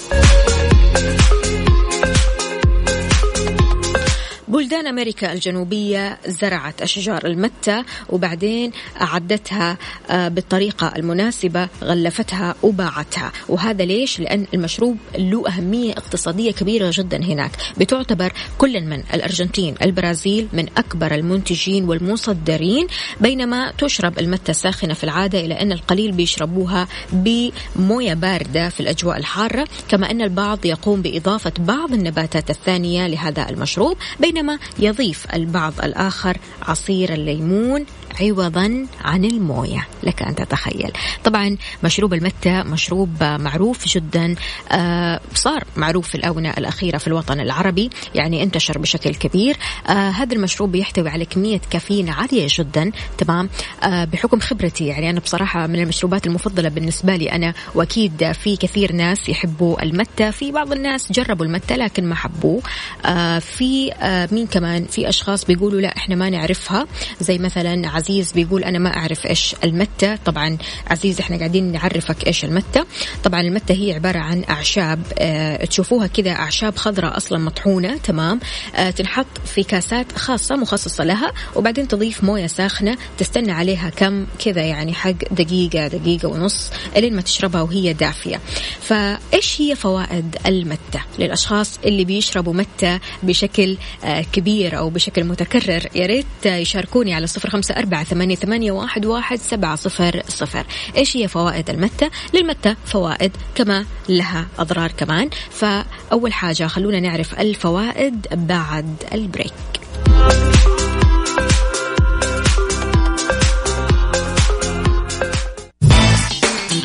بلدان 4.47 4.87
أمريكا 4.87 5.33
الجنوبية 5.33 6.17
زرعت 6.27 6.81
أشجار 6.81 7.25
المتة 7.25 7.83
وبعدين 8.09 8.71
أعدتها 9.01 9.77
آه، 10.09 10.27
بالطريقة 10.27 10.93
المناسبة 10.95 11.69
غلفتها 11.83 12.55
وباعتها 12.63 13.31
وهذا 13.49 13.85
ليش؟ 13.85 14.19
لأن 14.19 14.45
المشروب 14.53 14.97
له 15.17 15.47
أهمية 15.47 15.91
اقتصادية 15.91 16.51
كبيرة 16.51 16.91
جدا 16.93 17.23
هناك 17.23 17.51
بتعتبر 17.77 18.33
كل 18.57 18.81
من 18.81 19.03
الأرجنتين 19.13 19.75
البرازيل 19.81 20.47
من 20.53 20.65
أكبر 20.77 21.15
المنتجين 21.15 21.83
والمصدرين 21.89 22.87
بينما 23.21 23.71
تشرب 23.77 24.19
المتة 24.19 24.53
ساخنة 24.53 24.93
في 24.93 25.03
العادة 25.03 25.39
إلى 25.39 25.53
أن 25.61 25.71
القليل 25.71 26.11
بيشربوها 26.11 26.87
بموية 27.11 28.13
باردة 28.13 28.69
في 28.69 28.79
الأجواء 28.79 29.17
الحارة 29.17 29.67
كما 29.89 30.11
أن 30.11 30.21
البعض 30.21 30.65
يقوم 30.65 31.01
بإضافة 31.01 31.53
بعض 31.59 31.93
النباتات 31.93 32.49
الثانية 32.49 33.07
لهذا 33.07 33.49
المشروب 33.49 33.97
بينما 34.19 34.44
بينما 34.45 34.59
يضيف 34.79 35.27
البعض 35.33 35.73
الآخر 35.83 36.37
عصير 36.61 37.13
الليمون 37.13 37.85
عوضا 38.21 38.85
عن 39.01 39.25
الموية 39.25 39.87
لك 40.03 40.21
أن 40.21 40.35
تتخيل. 40.35 40.91
طبعا 41.23 41.57
مشروب 41.83 42.13
المتة 42.13 42.63
مشروب 42.63 43.23
معروف 43.23 43.87
جدا 43.87 44.35
آه 44.71 45.19
صار 45.33 45.63
معروف 45.75 46.07
في 46.09 46.15
الآونة 46.15 46.49
الأخيرة 46.49 46.97
في 46.97 47.07
الوطن 47.07 47.39
العربي. 47.39 47.89
يعني 48.15 48.43
انتشر 48.43 48.77
بشكل 48.77 49.15
كبير. 49.15 49.57
آه 49.87 50.09
هذا 50.09 50.33
المشروب 50.35 50.75
يحتوي 50.75 51.09
على 51.09 51.25
كمية 51.25 51.61
كافيين 51.69 52.09
عالية 52.09 52.47
جدا. 52.49 52.91
تمام؟ 53.17 53.49
آه 53.83 54.05
بحكم 54.05 54.39
خبرتي 54.39 54.85
يعني 54.87 55.09
أنا 55.09 55.19
بصراحة 55.19 55.67
من 55.67 55.79
المشروبات 55.79 56.27
المفضلة 56.27 56.69
بالنسبة 56.69 57.15
لي 57.15 57.31
أنا 57.31 57.53
وأكيد 57.75 58.31
في 58.31 58.57
كثير 58.57 58.91
ناس 58.91 59.29
يحبوا 59.29 59.83
المتة. 59.83 60.31
في 60.31 60.51
بعض 60.51 60.71
الناس 60.71 61.11
جربوا 61.11 61.45
المتة 61.45 61.75
لكن 61.75 62.05
ما 62.05 62.15
حبوه. 62.15 62.61
آه 63.05 63.39
في 63.39 63.93
آه 63.93 64.29
مين 64.31 64.47
كمان؟ 64.47 64.85
في 64.85 65.09
أشخاص 65.09 65.45
بيقولوا 65.45 65.81
لا 65.81 65.97
إحنا 65.97 66.15
ما 66.15 66.29
نعرفها. 66.29 66.87
زي 67.21 67.37
مثلا 67.37 67.87
عزيز 68.05 68.31
بيقول 68.31 68.63
أنا 68.63 68.79
ما 68.79 68.97
أعرف 68.97 69.25
إيش 69.25 69.55
المتة. 69.63 70.15
طبعا 70.15 70.57
عزيز 70.87 71.19
إحنا 71.19 71.37
قاعدين 71.37 71.71
نعرفك 71.71 72.27
إيش 72.27 72.45
المتة. 72.45 72.85
طبعا 73.23 73.41
المتة 73.41 73.73
هي 73.73 73.93
عبارة 73.93 74.19
عن 74.19 74.43
أعشاب 74.49 74.99
آه 75.19 75.65
تشوفوها 75.65 76.07
كذا 76.07 76.31
أعشاب 76.31 76.75
خضراء 76.75 77.17
أصلا 77.17 77.37
مطحونة 77.37 77.97
تمام؟ 77.97 78.39
آه 78.75 78.89
تنحط 78.89 79.25
في 79.45 79.63
كاسات 79.63 80.11
خاصة 80.17 80.55
مخصصة 80.55 81.03
لها 81.03 81.31
وبعدين 81.55 81.87
تضيف 81.87 82.23
موية 82.23 82.47
ساخنة 82.47 82.97
تستنى 83.17 83.51
عليها 83.51 83.89
كم 83.89 84.25
كذا 84.45 84.61
يعني 84.61 84.93
حق 84.93 85.11
دقيقة 85.31 85.87
دقيقة 85.87 86.27
ونص 86.27 86.69
لين 86.97 87.15
ما 87.15 87.21
تشربها 87.21 87.61
وهي 87.61 87.93
دافية. 87.93 88.39
فإيش 88.81 89.61
هي 89.61 89.75
فوائد 89.75 90.37
المتة 90.45 91.01
للأشخاص 91.19 91.79
اللي 91.85 92.05
بيشربوا 92.05 92.53
متة 92.53 92.99
بشكل 93.23 93.77
آه 94.03 94.21
كبير 94.33 94.77
أو 94.77 94.89
بشكل 94.89 95.23
متكرر؟ 95.23 95.87
يا 95.95 96.05
ريت 96.05 96.25
يشاركوني 96.45 97.13
على 97.13 97.27
صفر 97.27 97.49
خمسة 97.49 97.75
أربعة 97.77 97.94
ثمانية, 98.03 98.35
ثمانية 98.35 98.71
واحد, 98.71 99.05
واحد 99.05 99.39
سبعة 99.39 99.75
صفر 99.75 100.21
صفر. 100.27 100.65
إيش 100.97 101.17
هي 101.17 101.27
فوائد 101.27 101.69
المتة؟ 101.69 102.09
للمتة 102.33 102.75
فوائد 102.85 103.31
كما 103.55 103.85
لها 104.09 104.47
أضرار 104.59 104.91
كمان. 104.91 105.29
فأول 105.51 106.33
حاجة 106.33 106.67
خلونا 106.67 106.99
نعرف 106.99 107.39
الفوائد 107.39 108.27
بعد 108.31 109.03
ال 109.13 109.19
break. 109.19 109.53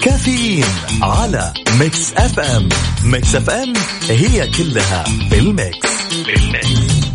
كافيين 0.02 0.64
على 1.02 1.52
Mix 1.80 2.12
FM. 2.12 2.68
Mix 3.04 3.34
FM 3.34 3.72
هي 4.08 4.48
كلها 4.48 5.04
بال 5.30 5.54
mix 5.54 5.88
بال 6.26 6.60
mix 6.60 7.09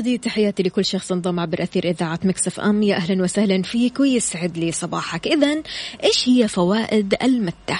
جديد 0.00 0.20
تحياتي 0.20 0.62
لكل 0.62 0.84
شخص 0.84 1.12
انضم 1.12 1.40
عبر 1.40 1.62
أثير 1.62 1.84
إذاعة 1.90 2.20
Mix 2.24 2.60
FM. 2.60 2.82
يا 2.82 2.96
أهلا 2.96 3.22
وسهلا 3.22 3.62
فيك 3.62 4.00
ويسعد 4.00 4.58
لي 4.58 4.72
صباحك. 4.72 5.26
إذا 5.26 5.62
إيش 6.04 6.28
هي 6.28 6.48
فوائد 6.48 7.14
المتة؟ 7.22 7.78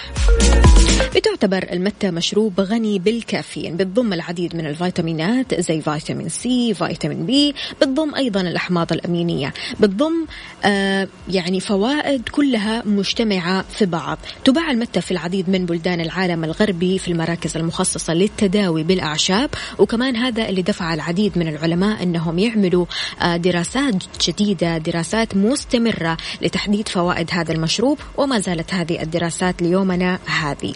بتعتبر 1.17 1.67
المتة 1.73 2.11
مشروب 2.11 2.61
غني 2.61 2.99
بالكافيين 2.99 3.77
بتضم 3.77 4.13
العديد 4.13 4.57
من 4.57 4.67
الفيتامينات 4.67 5.61
زي 5.61 5.81
فيتامين 5.81 6.29
C 6.29 6.75
فيتامين 6.75 7.27
B 7.27 7.55
بتضم 7.81 8.15
أيضا 8.15 8.41
الأحماض 8.41 8.93
الأمينية. 8.93 9.53
بتضم 9.81 10.27
آه 10.65 11.09
يعني 11.29 11.61
فوائد 11.61 12.29
كلها 12.29 12.83
مجتمعة 12.87 13.63
في 13.63 13.87
بعض. 13.87 14.19
تباع 14.45 14.71
المتة 14.71 15.01
في 15.01 15.11
العديد 15.11 15.51
من 15.51 15.67
بلدان 15.67 16.01
العالم 16.01 16.45
الغربي 16.45 16.99
في 16.99 17.09
المراكز 17.09 17.57
المخصصة 17.57 18.15
للتداوي 18.15 18.83
بالأعشاب 18.83 19.51
وكمان 19.79 20.17
هذا 20.17 20.49
اللي 20.49 20.63
دفع 20.63 20.95
العديد 20.95 21.39
من 21.39 21.49
العلماء 21.49 22.03
أنهم 22.11 22.39
يعملوا 22.39 22.87
آه 23.23 23.37
دراسات 23.37 23.95
جديدة 24.29 24.79
دراسات 24.79 25.37
مستمرة 25.37 26.17
لتحديد 26.43 26.89
فوائد 26.89 27.29
هذا 27.33 27.53
المشروب 27.53 27.99
وما 28.17 28.41
زالت 28.41 28.75
هذه 28.75 29.03
الدراسات 29.03 29.63
ليومنا 29.63 30.19
هذه. 30.27 30.73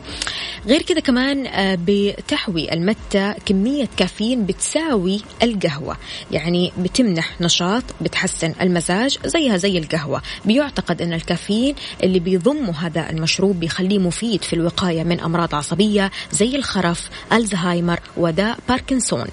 غير 0.66 0.82
كذا 0.82 1.01
كمان 1.01 1.47
آه، 1.47 1.78
بتحوي 1.87 2.72
المتة 2.72 3.32
كمية 3.32 3.89
كافيين 3.97 4.47
بتساوي 4.47 5.20
القهوة. 5.43 5.97
يعني 6.30 6.72
بتمنح 6.78 7.41
نشاط 7.41 7.82
بتحسن 8.01 8.55
المزاج 8.61 9.18
زيها 9.24 9.57
زي 9.57 9.78
القهوة. 9.78 10.22
بيعتقد 10.45 11.03
أن 11.03 11.12
الكافيين 11.12 11.74
اللي 12.03 12.18
بيضمه 12.18 12.87
هذا 12.87 13.11
المشروب 13.11 13.61
بيخليه 13.61 13.99
مفيد 13.99 14.43
في 14.43 14.53
الوقاية 14.53 15.03
من 15.05 15.20
أمراض 15.20 15.55
عصبية 15.55 16.11
زي 16.32 16.57
الخرف 16.57 17.09
ألزهايمر 17.32 18.01
وداء 18.16 18.59
باركنسون. 18.68 19.26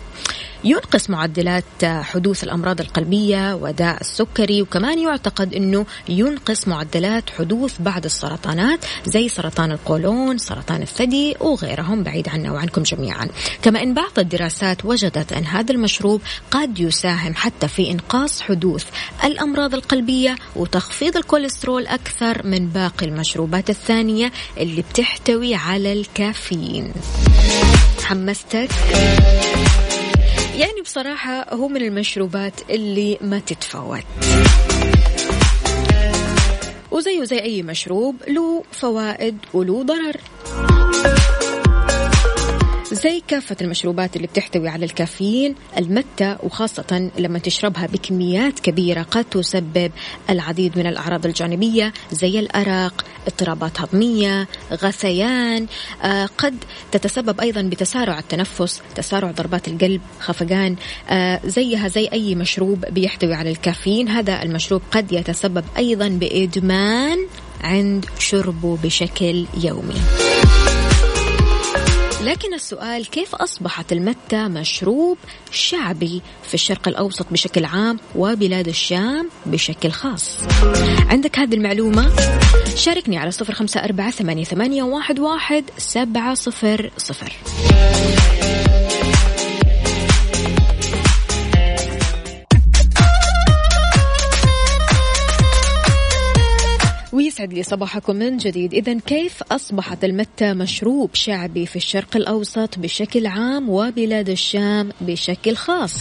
ينقص 0.64 1.10
معدلات 1.10 1.64
حدوث 1.86 2.44
الأمراض 2.44 2.82
القلبية 2.82 3.56
وداء 3.56 4.02
السكري 4.02 4.62
وكمان 4.62 5.00
يعتقد 5.00 5.54
أنه 5.54 5.86
ينقص 6.10 6.68
معدلات 6.68 7.30
حدوث 7.30 7.76
بعض 7.80 8.06
السرطانات 8.06 8.80
زي 9.06 9.30
سرطان 9.30 9.72
القولون 9.72 10.38
سرطان 10.38 10.82
الثدي 10.82 11.36
وغيرهم. 11.40 12.04
بعيد 12.04 12.30
عنا 12.30 12.52
وعنكم 12.52 12.84
جميعا. 12.84 13.28
كما 13.62 13.84
أن 13.84 13.94
بعض 13.94 14.20
الدراسات 14.20 14.86
وجدت 14.86 15.34
أن 15.34 15.46
هذا 15.46 15.72
المشروب 15.72 16.22
قد 16.52 16.80
يساهم 16.80 17.34
حتى 17.36 17.68
في 17.68 17.92
إنقاص 17.92 18.42
حدوث 18.42 18.86
الأمراض 19.24 19.74
القلبية 19.74 20.36
وتخفيض 20.56 21.18
الكوليسترول 21.18 21.88
أكثر 21.88 22.48
من 22.48 22.68
باقي 22.68 23.06
المشروبات 23.06 23.70
الثانية 23.70 24.32
اللي 24.58 24.82
بتحتوي 24.82 25.56
على 25.56 25.94
الكافيين. 25.94 26.94
حمستك؟ 28.04 28.70
يعني 30.60 30.82
بصراحة 30.82 31.54
هو 31.54 31.68
من 31.68 31.82
المشروبات 31.82 32.54
اللي 32.70 33.18
ما 33.22 33.40
تتفوت. 33.40 34.04
وزيه 36.92 37.24
زي 37.24 37.40
أي 37.40 37.64
مشروب 37.64 38.16
له 38.28 38.64
فوائد 38.72 39.38
وله 39.54 39.84
ضرر. 39.84 40.18
زي 42.92 43.22
كافة 43.28 43.56
المشروبات 43.62 44.16
اللي 44.16 44.28
بتحتوي 44.28 44.70
على 44.70 44.86
الكافيين 44.86 45.56
المتة 45.78 46.38
وخاصة 46.44 47.12
لما 47.18 47.40
تشربها 47.40 47.88
بكميات 47.88 48.60
كبيرة 48.60 49.02
قد 49.02 49.26
تسبب 49.26 49.92
العديد 50.30 50.78
من 50.80 50.88
الأعراض 50.88 51.26
الجانبية 51.26 51.94
زي 52.12 52.40
الأرق 52.40 53.06
اضطرابات 53.28 53.82
هضمية 53.82 54.48
غثيان 54.74 55.68
آه 56.04 56.26
قد 56.38 56.56
تتسبب 56.92 57.42
أيضا 57.42 57.62
بتسارع 57.62 58.20
التنفس 58.20 58.82
تسارع 58.96 59.32
ضربات 59.32 59.68
القلب 59.68 60.02
خفقان 60.20 60.76
آه 61.10 61.40
زيها 61.46 61.88
زي 61.88 62.10
أي 62.14 62.36
مشروب 62.36 62.86
بيحتوي 62.86 63.34
على 63.34 63.52
الكافيين. 63.52 64.08
هذا 64.10 64.44
المشروب 64.44 64.82
قد 64.92 65.12
يتسبب 65.12 65.66
أيضا 65.78 66.08
بإدمان 66.08 67.18
عند 67.62 68.06
شربه 68.20 68.78
بشكل 68.84 69.46
يومي. 69.64 69.96
لكن 72.32 72.54
السؤال 72.54 73.10
كيف 73.10 73.36
أصبحت 73.36 73.92
المتة 73.92 74.48
مشروب 74.48 75.18
شعبي 75.52 76.22
في 76.44 76.54
الشرق 76.54 76.88
الأوسط 76.88 77.26
بشكل 77.32 77.66
عام 77.66 78.00
وبلاد 78.16 78.68
الشام 78.68 79.30
بشكل 79.46 79.92
خاص؟ 79.92 80.38
عندك 81.10 81.40
هذه 81.40 81.54
المعلومة؟ 81.54 82.12
شاركني 82.76 83.18
على 83.18 83.32
صفر 83.32 83.54
خمسة 83.54 83.84
أربعة 83.84 84.12
ثمانية 84.12 84.44
واحد 85.20 85.64
سبعة 85.78 86.34
صفر 86.34 86.92
صفر. 86.98 87.34
ويسعد 97.42 97.54
لي 97.54 97.64
صباحكم 97.64 98.16
من 98.16 98.38
جديد. 98.38 98.74
إذا 98.74 99.00
كيف 99.00 99.44
أصبحت 99.52 100.04
المتة 100.04 100.54
مشروب 100.54 101.10
شعبي 101.14 101.66
في 101.66 101.76
الشرق 101.76 102.16
الأوسط 102.16 102.80
بشكل 102.80 103.28
عام 103.28 103.70
وبلاد 103.70 104.30
الشام 104.30 104.90
بشكل 105.02 105.56
خاص؟ 105.56 105.96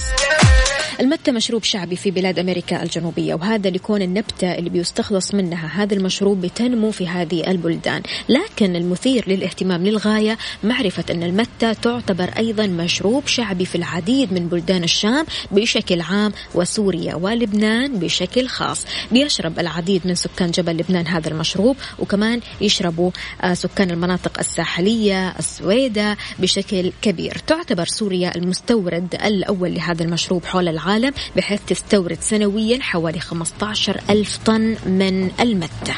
المتة 1.01 1.33
مشروب 1.33 1.65
شعبي 1.65 1.97
في 1.97 2.11
بلاد 2.11 2.39
أمريكا 2.39 2.83
الجنوبية 2.83 3.35
وهذا 3.35 3.71
لكون 3.71 4.03
النبتة 4.03 4.55
اللي 4.55 4.71
بيستخلص 4.71 5.35
منها 5.35 5.83
هذا 5.83 5.95
المشروب 5.95 6.41
بتنمو 6.41 6.91
في 6.91 7.09
هذه 7.09 7.51
البلدان. 7.51 8.03
لكن 8.29 8.77
المثير 8.77 9.29
للاهتمام 9.29 9.87
للغاية 9.87 10.39
معرفة 10.65 11.05
أن 11.11 11.23
المتة 11.23 11.73
تعتبر 11.73 12.25
أيضا 12.39 12.67
مشروب 12.67 13.27
شعبي 13.27 13.65
في 13.65 13.75
العديد 13.75 14.33
من 14.33 14.49
بلدان 14.49 14.85
الشام 14.85 15.27
بشكل 15.51 16.01
عام 16.01 16.33
وسوريا 16.55 17.15
ولبنان 17.15 17.99
بشكل 17.99 18.49
خاص. 18.49 18.87
بيشرب 19.13 19.59
العديد 19.59 20.03
من 20.05 20.15
سكان 20.15 20.51
جبل 20.51 20.77
لبنان 20.77 21.07
هذا 21.07 21.29
المشروب 21.29 21.77
وكمان 21.99 22.41
يشربوا 22.61 23.11
آه، 23.43 23.55
سكان 23.55 23.91
المناطق 23.91 24.39
الساحلية 24.39 25.29
السويدة 25.39 26.17
بشكل 26.39 26.93
كبير. 27.03 27.39
تعتبر 27.47 27.85
سوريا 27.87 28.37
المستورد 28.37 29.15
الأول 29.25 29.75
لهذا 29.75 30.05
المشروب 30.05 30.45
حول 30.45 30.69
العالم. 30.69 30.90
العالم 30.97 31.13
بحيث 31.37 31.61
تستورد 31.67 32.19
سنويا 32.21 32.79
حوالي 32.83 33.21
15 33.21 34.01
ألف 34.11 34.39
طن 34.47 34.77
من 34.87 35.31
المتة 35.41 35.95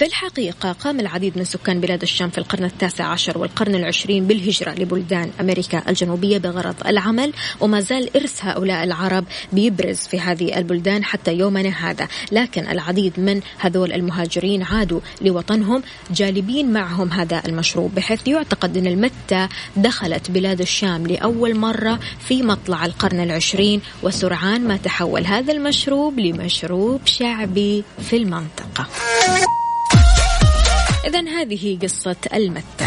في 0.00 0.06
الحقيقة 0.06 0.72
قام 0.72 1.00
العديد 1.00 1.38
من 1.38 1.44
سكان 1.44 1.80
بلاد 1.80 2.02
الشام 2.02 2.30
في 2.30 2.38
القرن 2.38 2.64
التاسع 2.64 3.04
عشر 3.04 3.38
والقرن 3.38 3.74
العشرين 3.74 4.26
بالهجرة 4.26 4.70
لبلدان 4.70 5.30
أمريكا 5.40 5.82
الجنوبية 5.88 6.38
بغرض 6.38 6.74
العمل 6.86 7.32
وما 7.60 7.80
زال 7.80 8.16
إرث 8.16 8.44
هؤلاء 8.44 8.84
العرب 8.84 9.24
بيبرز 9.52 9.98
في 9.98 10.20
هذه 10.20 10.58
البلدان 10.58 11.04
حتى 11.04 11.34
يومنا 11.34 11.68
هذا. 11.68 12.08
لكن 12.32 12.68
العديد 12.68 13.20
من 13.20 13.40
هذول 13.58 13.92
المهاجرين 13.92 14.62
عادوا 14.62 15.00
لوطنهم 15.20 15.82
جالبين 16.10 16.72
معهم 16.72 17.12
هذا 17.12 17.42
المشروب 17.46 17.94
بحيث 17.94 18.28
يعتقد 18.28 18.76
أن 18.76 18.86
المتة 18.86 19.48
دخلت 19.76 20.30
بلاد 20.30 20.60
الشام 20.60 21.06
لأول 21.06 21.56
مرة 21.56 22.00
في 22.28 22.42
مطلع 22.42 22.84
القرن 22.84 23.20
العشرين. 23.20 23.80
وسرعان 24.02 24.68
ما 24.68 24.76
تحول 24.76 25.26
هذا 25.26 25.52
المشروب 25.52 26.20
لمشروب 26.20 27.00
شعبي 27.04 27.84
في 27.98 28.16
المنطقة. 28.16 28.86
إذا 31.06 31.20
هذه 31.28 31.78
قصة 31.82 32.16
المتة. 32.34 32.86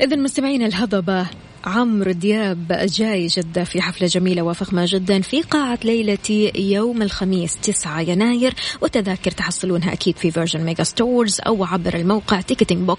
إذا 0.00 0.16
مستمعين 0.16 0.62
الهضبة 0.62 1.26
عمرو 1.64 2.12
دياب 2.12 2.72
جاي 2.72 3.26
جدة 3.26 3.64
في 3.64 3.82
حفلة 3.82 4.06
جميلة 4.06 4.42
وفخمة 4.42 4.84
جدا 4.88 5.20
في 5.20 5.42
قاعة 5.42 5.78
ليلتي 5.84 6.52
يوم 6.56 7.02
الخميس 7.02 7.56
9 7.56 8.00
يناير 8.00 8.54
وتذاكر 8.80 9.30
تحصلونها 9.30 9.92
أكيد 9.92 10.16
في 10.16 10.30
Virgin 10.30 10.60
Megastores 10.60 11.40
أو 11.46 11.64
عبر 11.64 11.94
الموقع 11.94 12.40
ticketing 12.40 12.90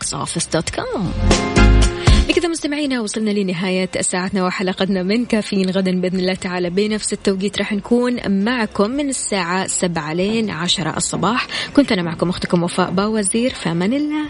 بكذا 2.28 2.48
مستمعينا 2.48 3.02
وصلنا 3.02 3.30
لنهاية 3.30 3.90
ساعتنا 4.02 4.46
وحلقتنا 4.46 5.04
من 5.04 5.26
كافيين 5.26 5.70
غدا 5.70 6.02
بإذن 6.02 6.20
الله 6.20 6.34
تعالى 6.34 6.70
بنفس 6.70 7.14
التوقيت 7.14 7.58
راح 7.58 7.74
نكون 7.74 8.44
معكم 8.44 8.92
من 8.92 9.10
الساعة 9.10 9.68
7 9.68 10.14
لين 10.14 10.50
10 10.50 10.98
الصباح. 10.98 11.48
كنت 11.76 11.92
أنا 11.92 12.02
معكم 12.02 12.30
أختكم 12.30 12.64
وفاء 12.64 12.92
باوزير 12.92 13.54
فمن 13.54 13.94
الله. 13.94 14.26